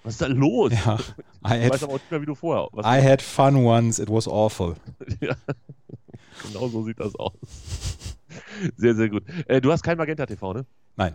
Was 0.03 0.15
ist 0.15 0.23
da 0.23 0.27
los? 0.29 0.73
ja. 0.73 0.95
I, 0.99 0.99
Ich 0.99 1.65
had, 1.65 1.71
weiß 1.73 1.83
aber 1.85 1.93
auch 1.95 1.99
nicht 1.99 2.11
mehr, 2.11 2.23
wie 2.23 2.27
du 2.27 2.35
vorher. 2.35 2.67
I 2.79 3.03
had 3.07 3.21
fun 3.21 3.57
once, 3.57 3.99
it 3.99 4.09
was 4.09 4.27
awful. 4.27 4.75
ja. 5.21 5.35
Genau 6.45 6.69
so 6.69 6.83
sieht 6.85 6.99
das 6.99 7.15
aus. 7.17 7.33
Sehr, 8.77 8.95
sehr 8.95 9.11
gut. 9.11 9.25
Äh, 9.47 9.61
du 9.61 9.71
hast 9.71 9.83
kein 9.83 9.99
Magenta 9.99 10.25
TV, 10.25 10.55
ne? 10.55 10.67
Nein. 10.97 11.15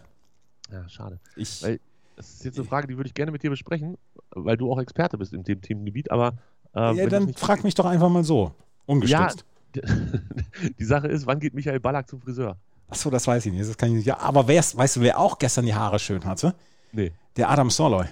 Ja, 0.71 0.87
schade. 0.87 1.19
Ich, 1.35 1.63
Weil- 1.63 1.79
Das 2.15 2.29
ist 2.33 2.45
jetzt 2.45 2.57
eine 2.59 2.67
Frage, 2.67 2.85
die 2.87 2.95
würde 2.97 3.07
ich 3.07 3.13
gerne 3.15 3.31
mit 3.31 3.41
dir 3.41 3.49
besprechen, 3.49 3.97
weil 4.31 4.57
du 4.57 4.71
auch 4.71 4.79
Experte 4.79 5.17
bist 5.17 5.33
in 5.33 5.43
dem 5.43 5.61
Themengebiet, 5.61 6.11
aber. 6.11 6.33
Äh, 6.75 6.95
ja, 6.95 7.07
dann 7.07 7.33
frag 7.33 7.63
mich 7.63 7.73
doch 7.75 7.85
einfach 7.85 8.09
mal 8.09 8.23
so. 8.23 8.53
Ungestützt. 8.85 9.45
Die 10.79 10.85
Sache 10.85 11.07
ist, 11.07 11.25
wann 11.25 11.39
geht 11.39 11.53
Michael 11.53 11.79
Ballack 11.79 12.07
zum 12.07 12.21
Friseur? 12.21 12.57
Achso, 12.87 13.09
das 13.09 13.27
weiß 13.27 13.45
ich 13.45 13.51
nicht. 13.51 13.67
Das 13.67 13.77
kann 13.77 13.89
ich 13.89 13.95
nicht. 13.95 14.05
Ja, 14.05 14.19
aber 14.19 14.47
weißt 14.47 14.95
du, 14.95 15.01
wer 15.01 15.19
auch 15.19 15.37
gestern 15.39 15.65
die 15.65 15.73
Haare 15.73 15.99
schön 15.99 16.23
hatte? 16.23 16.55
Nee. 16.91 17.11
Der 17.35 17.49
Adam 17.49 17.69
Soloy. 17.69 18.05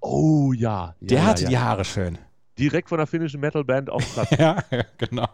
Oh 0.00 0.52
ja. 0.52 0.94
ja 1.00 1.06
Der 1.06 1.18
ja, 1.18 1.24
hatte 1.24 1.42
ja. 1.44 1.48
die 1.48 1.58
Haare 1.58 1.84
schön. 1.84 2.18
Direkt 2.58 2.88
von 2.88 2.98
der 2.98 3.06
finnischen 3.06 3.40
Metalband 3.40 3.90
auf 3.90 4.02
Platz. 4.14 4.30
ja, 4.38 4.62
genau. 4.98 5.28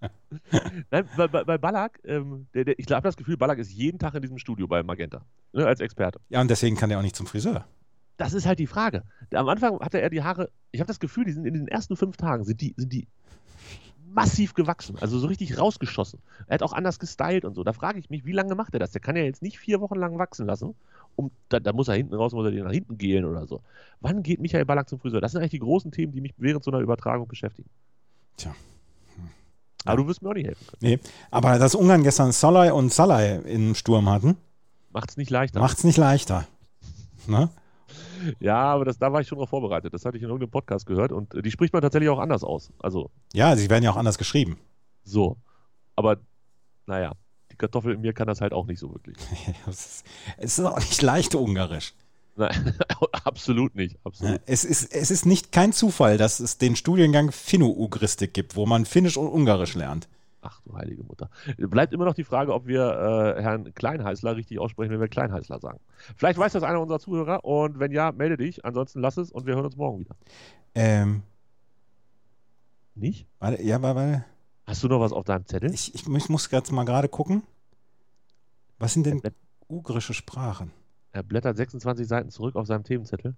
Nein, 0.90 1.08
bei, 1.16 1.28
bei, 1.28 1.44
bei 1.44 1.58
Ballack, 1.58 2.00
ähm, 2.04 2.46
der, 2.54 2.64
der, 2.64 2.78
ich 2.78 2.90
habe 2.90 3.02
das 3.02 3.16
Gefühl, 3.16 3.36
Ballack 3.36 3.58
ist 3.58 3.72
jeden 3.72 3.98
Tag 3.98 4.14
in 4.14 4.22
diesem 4.22 4.38
Studio 4.38 4.66
bei 4.66 4.82
Magenta. 4.82 5.22
Ne, 5.52 5.66
als 5.66 5.80
Experte. 5.80 6.20
Ja, 6.28 6.40
und 6.40 6.48
deswegen 6.48 6.76
kann 6.76 6.88
der 6.88 6.98
auch 6.98 7.02
nicht 7.02 7.16
zum 7.16 7.26
Friseur. 7.26 7.66
Das 8.20 8.34
ist 8.34 8.44
halt 8.44 8.58
die 8.58 8.66
Frage. 8.66 9.02
Am 9.32 9.48
Anfang 9.48 9.80
hatte 9.80 9.98
er 9.98 10.10
die 10.10 10.22
Haare, 10.22 10.50
ich 10.72 10.80
habe 10.80 10.88
das 10.88 11.00
Gefühl, 11.00 11.24
die 11.24 11.32
sind 11.32 11.46
in 11.46 11.54
den 11.54 11.68
ersten 11.68 11.96
fünf 11.96 12.18
Tagen 12.18 12.44
sind 12.44 12.60
die, 12.60 12.74
sind 12.76 12.92
die 12.92 13.08
massiv 14.12 14.52
gewachsen, 14.52 14.98
also 15.00 15.18
so 15.18 15.26
richtig 15.26 15.56
rausgeschossen. 15.58 16.18
Er 16.46 16.56
hat 16.56 16.62
auch 16.62 16.74
anders 16.74 16.98
gestylt 16.98 17.46
und 17.46 17.54
so. 17.54 17.64
Da 17.64 17.72
frage 17.72 17.98
ich 17.98 18.10
mich, 18.10 18.26
wie 18.26 18.32
lange 18.32 18.54
macht 18.54 18.74
er 18.74 18.78
das? 18.78 18.90
Der 18.90 19.00
kann 19.00 19.16
ja 19.16 19.22
jetzt 19.22 19.40
nicht 19.40 19.58
vier 19.58 19.80
Wochen 19.80 19.94
lang 19.94 20.18
wachsen 20.18 20.44
lassen. 20.44 20.74
Um, 21.16 21.30
da, 21.48 21.60
da 21.60 21.72
muss 21.72 21.88
er 21.88 21.94
hinten 21.94 22.14
raus, 22.14 22.34
muss 22.34 22.44
er 22.44 22.50
den 22.50 22.62
nach 22.64 22.72
hinten 22.72 22.98
gehen 22.98 23.24
oder 23.24 23.46
so. 23.46 23.62
Wann 24.02 24.22
geht 24.22 24.38
Michael 24.38 24.66
Ballack 24.66 24.90
zum 24.90 24.98
Friseur? 25.00 25.22
Das 25.22 25.32
sind 25.32 25.40
eigentlich 25.40 25.52
die 25.52 25.58
großen 25.60 25.90
Themen, 25.90 26.12
die 26.12 26.20
mich 26.20 26.34
während 26.36 26.62
so 26.62 26.70
einer 26.70 26.80
Übertragung 26.80 27.26
beschäftigen. 27.26 27.70
Tja. 28.36 28.54
Aber 29.86 29.96
du 29.96 30.06
wirst 30.06 30.20
mir 30.20 30.28
auch 30.28 30.34
nicht 30.34 30.46
helfen 30.46 30.66
können. 30.66 30.78
Nee, 30.82 30.98
aber 31.30 31.58
dass 31.58 31.74
Ungarn 31.74 32.02
gestern 32.02 32.32
Soloy 32.32 32.70
und 32.70 32.92
Salai 32.92 33.36
im 33.46 33.74
Sturm 33.74 34.10
hatten, 34.10 34.36
Macht's 34.92 35.16
nicht 35.16 35.30
leichter. 35.30 35.58
macht 35.60 35.78
es 35.78 35.84
nicht 35.84 35.96
leichter. 35.96 36.46
Ne? 37.26 37.48
Ja, 38.40 38.56
aber 38.62 38.84
das, 38.84 38.98
da 38.98 39.12
war 39.12 39.20
ich 39.20 39.28
schon 39.28 39.38
drauf 39.38 39.48
vorbereitet. 39.50 39.92
Das 39.94 40.04
hatte 40.04 40.16
ich 40.16 40.22
in 40.22 40.28
irgendeinem 40.28 40.50
Podcast 40.50 40.86
gehört 40.86 41.12
und 41.12 41.34
äh, 41.34 41.42
die 41.42 41.50
spricht 41.50 41.72
man 41.72 41.82
tatsächlich 41.82 42.08
auch 42.10 42.18
anders 42.18 42.44
aus. 42.44 42.70
Also 42.80 43.10
Ja, 43.32 43.56
sie 43.56 43.68
werden 43.70 43.84
ja 43.84 43.90
auch 43.90 43.96
anders 43.96 44.18
geschrieben. 44.18 44.58
so. 45.04 45.36
Aber 45.96 46.16
naja, 46.86 47.12
die 47.52 47.56
Kartoffel 47.56 47.94
in 47.94 48.00
mir 48.00 48.12
kann 48.14 48.26
das 48.26 48.40
halt 48.40 48.52
auch 48.52 48.66
nicht 48.66 48.78
so 48.78 48.90
wirklich. 48.92 49.16
Es 49.68 49.86
ist, 49.86 50.06
es 50.38 50.58
ist 50.58 50.64
auch 50.64 50.78
nicht 50.78 51.02
leicht 51.02 51.34
ungarisch. 51.34 51.92
Nein, 52.36 52.74
absolut 53.24 53.74
nicht. 53.74 53.98
Absolut. 54.04 54.40
Es 54.46 54.64
ist, 54.64 54.94
es 54.94 55.10
ist 55.10 55.26
nicht 55.26 55.52
kein 55.52 55.72
Zufall, 55.72 56.16
dass 56.16 56.40
es 56.40 56.56
den 56.58 56.74
Studiengang 56.76 57.32
Finno-Ugristik 57.32 58.32
gibt, 58.32 58.56
wo 58.56 58.64
man 58.66 58.86
Finnisch 58.86 59.16
und 59.18 59.26
Ungarisch 59.28 59.74
lernt. 59.74 60.08
Ach 60.42 60.60
du 60.62 60.74
heilige 60.74 61.02
Mutter. 61.04 61.28
Bleibt 61.58 61.92
immer 61.92 62.04
noch 62.06 62.14
die 62.14 62.24
Frage, 62.24 62.54
ob 62.54 62.66
wir 62.66 63.36
äh, 63.36 63.42
Herrn 63.42 63.74
Kleinheißler 63.74 64.36
richtig 64.36 64.58
aussprechen, 64.58 64.90
wenn 64.92 65.00
wir 65.00 65.08
Kleinheißler 65.08 65.58
sagen. 65.60 65.80
Vielleicht 66.16 66.38
weiß 66.38 66.52
das 66.52 66.62
einer 66.62 66.80
unserer 66.80 66.98
Zuhörer 66.98 67.44
und 67.44 67.78
wenn 67.78 67.92
ja, 67.92 68.10
melde 68.12 68.36
dich. 68.38 68.64
Ansonsten 68.64 69.00
lass 69.00 69.16
es 69.18 69.30
und 69.30 69.46
wir 69.46 69.54
hören 69.54 69.66
uns 69.66 69.76
morgen 69.76 70.00
wieder. 70.00 70.16
Ähm, 70.74 71.22
Nicht? 72.94 73.26
warte, 73.38 73.62
ja, 73.62 73.80
warte, 73.82 74.24
Hast 74.66 74.82
du 74.82 74.88
noch 74.88 75.00
was 75.00 75.12
auf 75.12 75.24
deinem 75.24 75.46
Zettel? 75.46 75.72
ich, 75.74 75.94
ich, 75.94 76.06
muss- 76.08 76.28
muss 76.28 76.50
jetzt 76.50 76.72
mal 76.72 76.84
gerade 76.84 77.08
gucken. 77.08 77.42
Was 78.78 78.94
sind 78.94 79.04
denn 79.04 79.20
ugrische 79.68 80.14
Sprachen? 80.14 80.70
Er 81.12 81.22
blättert 81.22 81.56
26 81.56 82.06
Seiten 82.06 82.30
zurück 82.30 82.56
auf 82.56 82.66
seinem 82.66 82.84
Themenzettel. 82.84 83.34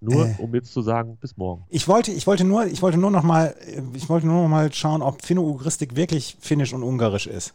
Nur 0.00 0.26
Äh. 0.26 0.34
um 0.38 0.54
jetzt 0.54 0.72
zu 0.72 0.80
sagen, 0.82 1.16
bis 1.20 1.36
morgen. 1.36 1.64
Ich 1.68 1.88
wollte, 1.88 2.12
ich 2.12 2.26
wollte 2.26 2.44
nur, 2.44 2.66
ich 2.66 2.82
wollte 2.82 2.98
nur 2.98 3.10
noch 3.10 3.24
mal, 3.24 3.54
ich 3.94 4.08
wollte 4.08 4.26
nur 4.26 4.42
noch 4.42 4.48
mal 4.48 4.72
schauen, 4.72 5.02
ob 5.02 5.22
Finno-Ugristik 5.22 5.96
wirklich 5.96 6.36
Finnisch 6.40 6.72
und 6.72 6.82
Ungarisch 6.84 7.26
ist. 7.26 7.54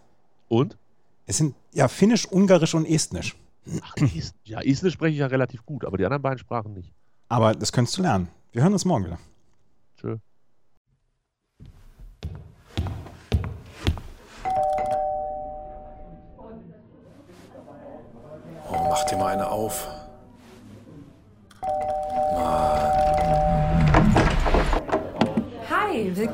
Und? 0.49 0.77
Es 1.25 1.37
sind 1.37 1.55
ja 1.73 1.87
Finnisch, 1.87 2.25
Ungarisch 2.25 2.75
und 2.75 2.85
Estnisch. 2.85 3.35
Ach, 3.81 3.95
Est 4.13 4.35
ja, 4.43 4.59
Estnisch 4.59 4.93
spreche 4.93 5.13
ich 5.13 5.19
ja 5.19 5.27
relativ 5.27 5.65
gut, 5.65 5.85
aber 5.85 5.97
die 5.97 6.03
anderen 6.03 6.21
beiden 6.21 6.39
Sprachen 6.39 6.73
nicht. 6.73 6.91
Aber 7.29 7.53
das 7.55 7.71
könntest 7.71 7.97
du 7.97 8.01
lernen. 8.01 8.27
Wir 8.51 8.61
hören 8.61 8.73
uns 8.73 8.83
morgen 8.83 9.05
wieder. 9.05 9.19
Tschö. 9.95 10.17
Oh, 18.69 18.87
mach 18.89 19.03
dir 19.05 19.17
mal 19.17 19.33
eine 19.33 19.49
auf. 19.49 19.87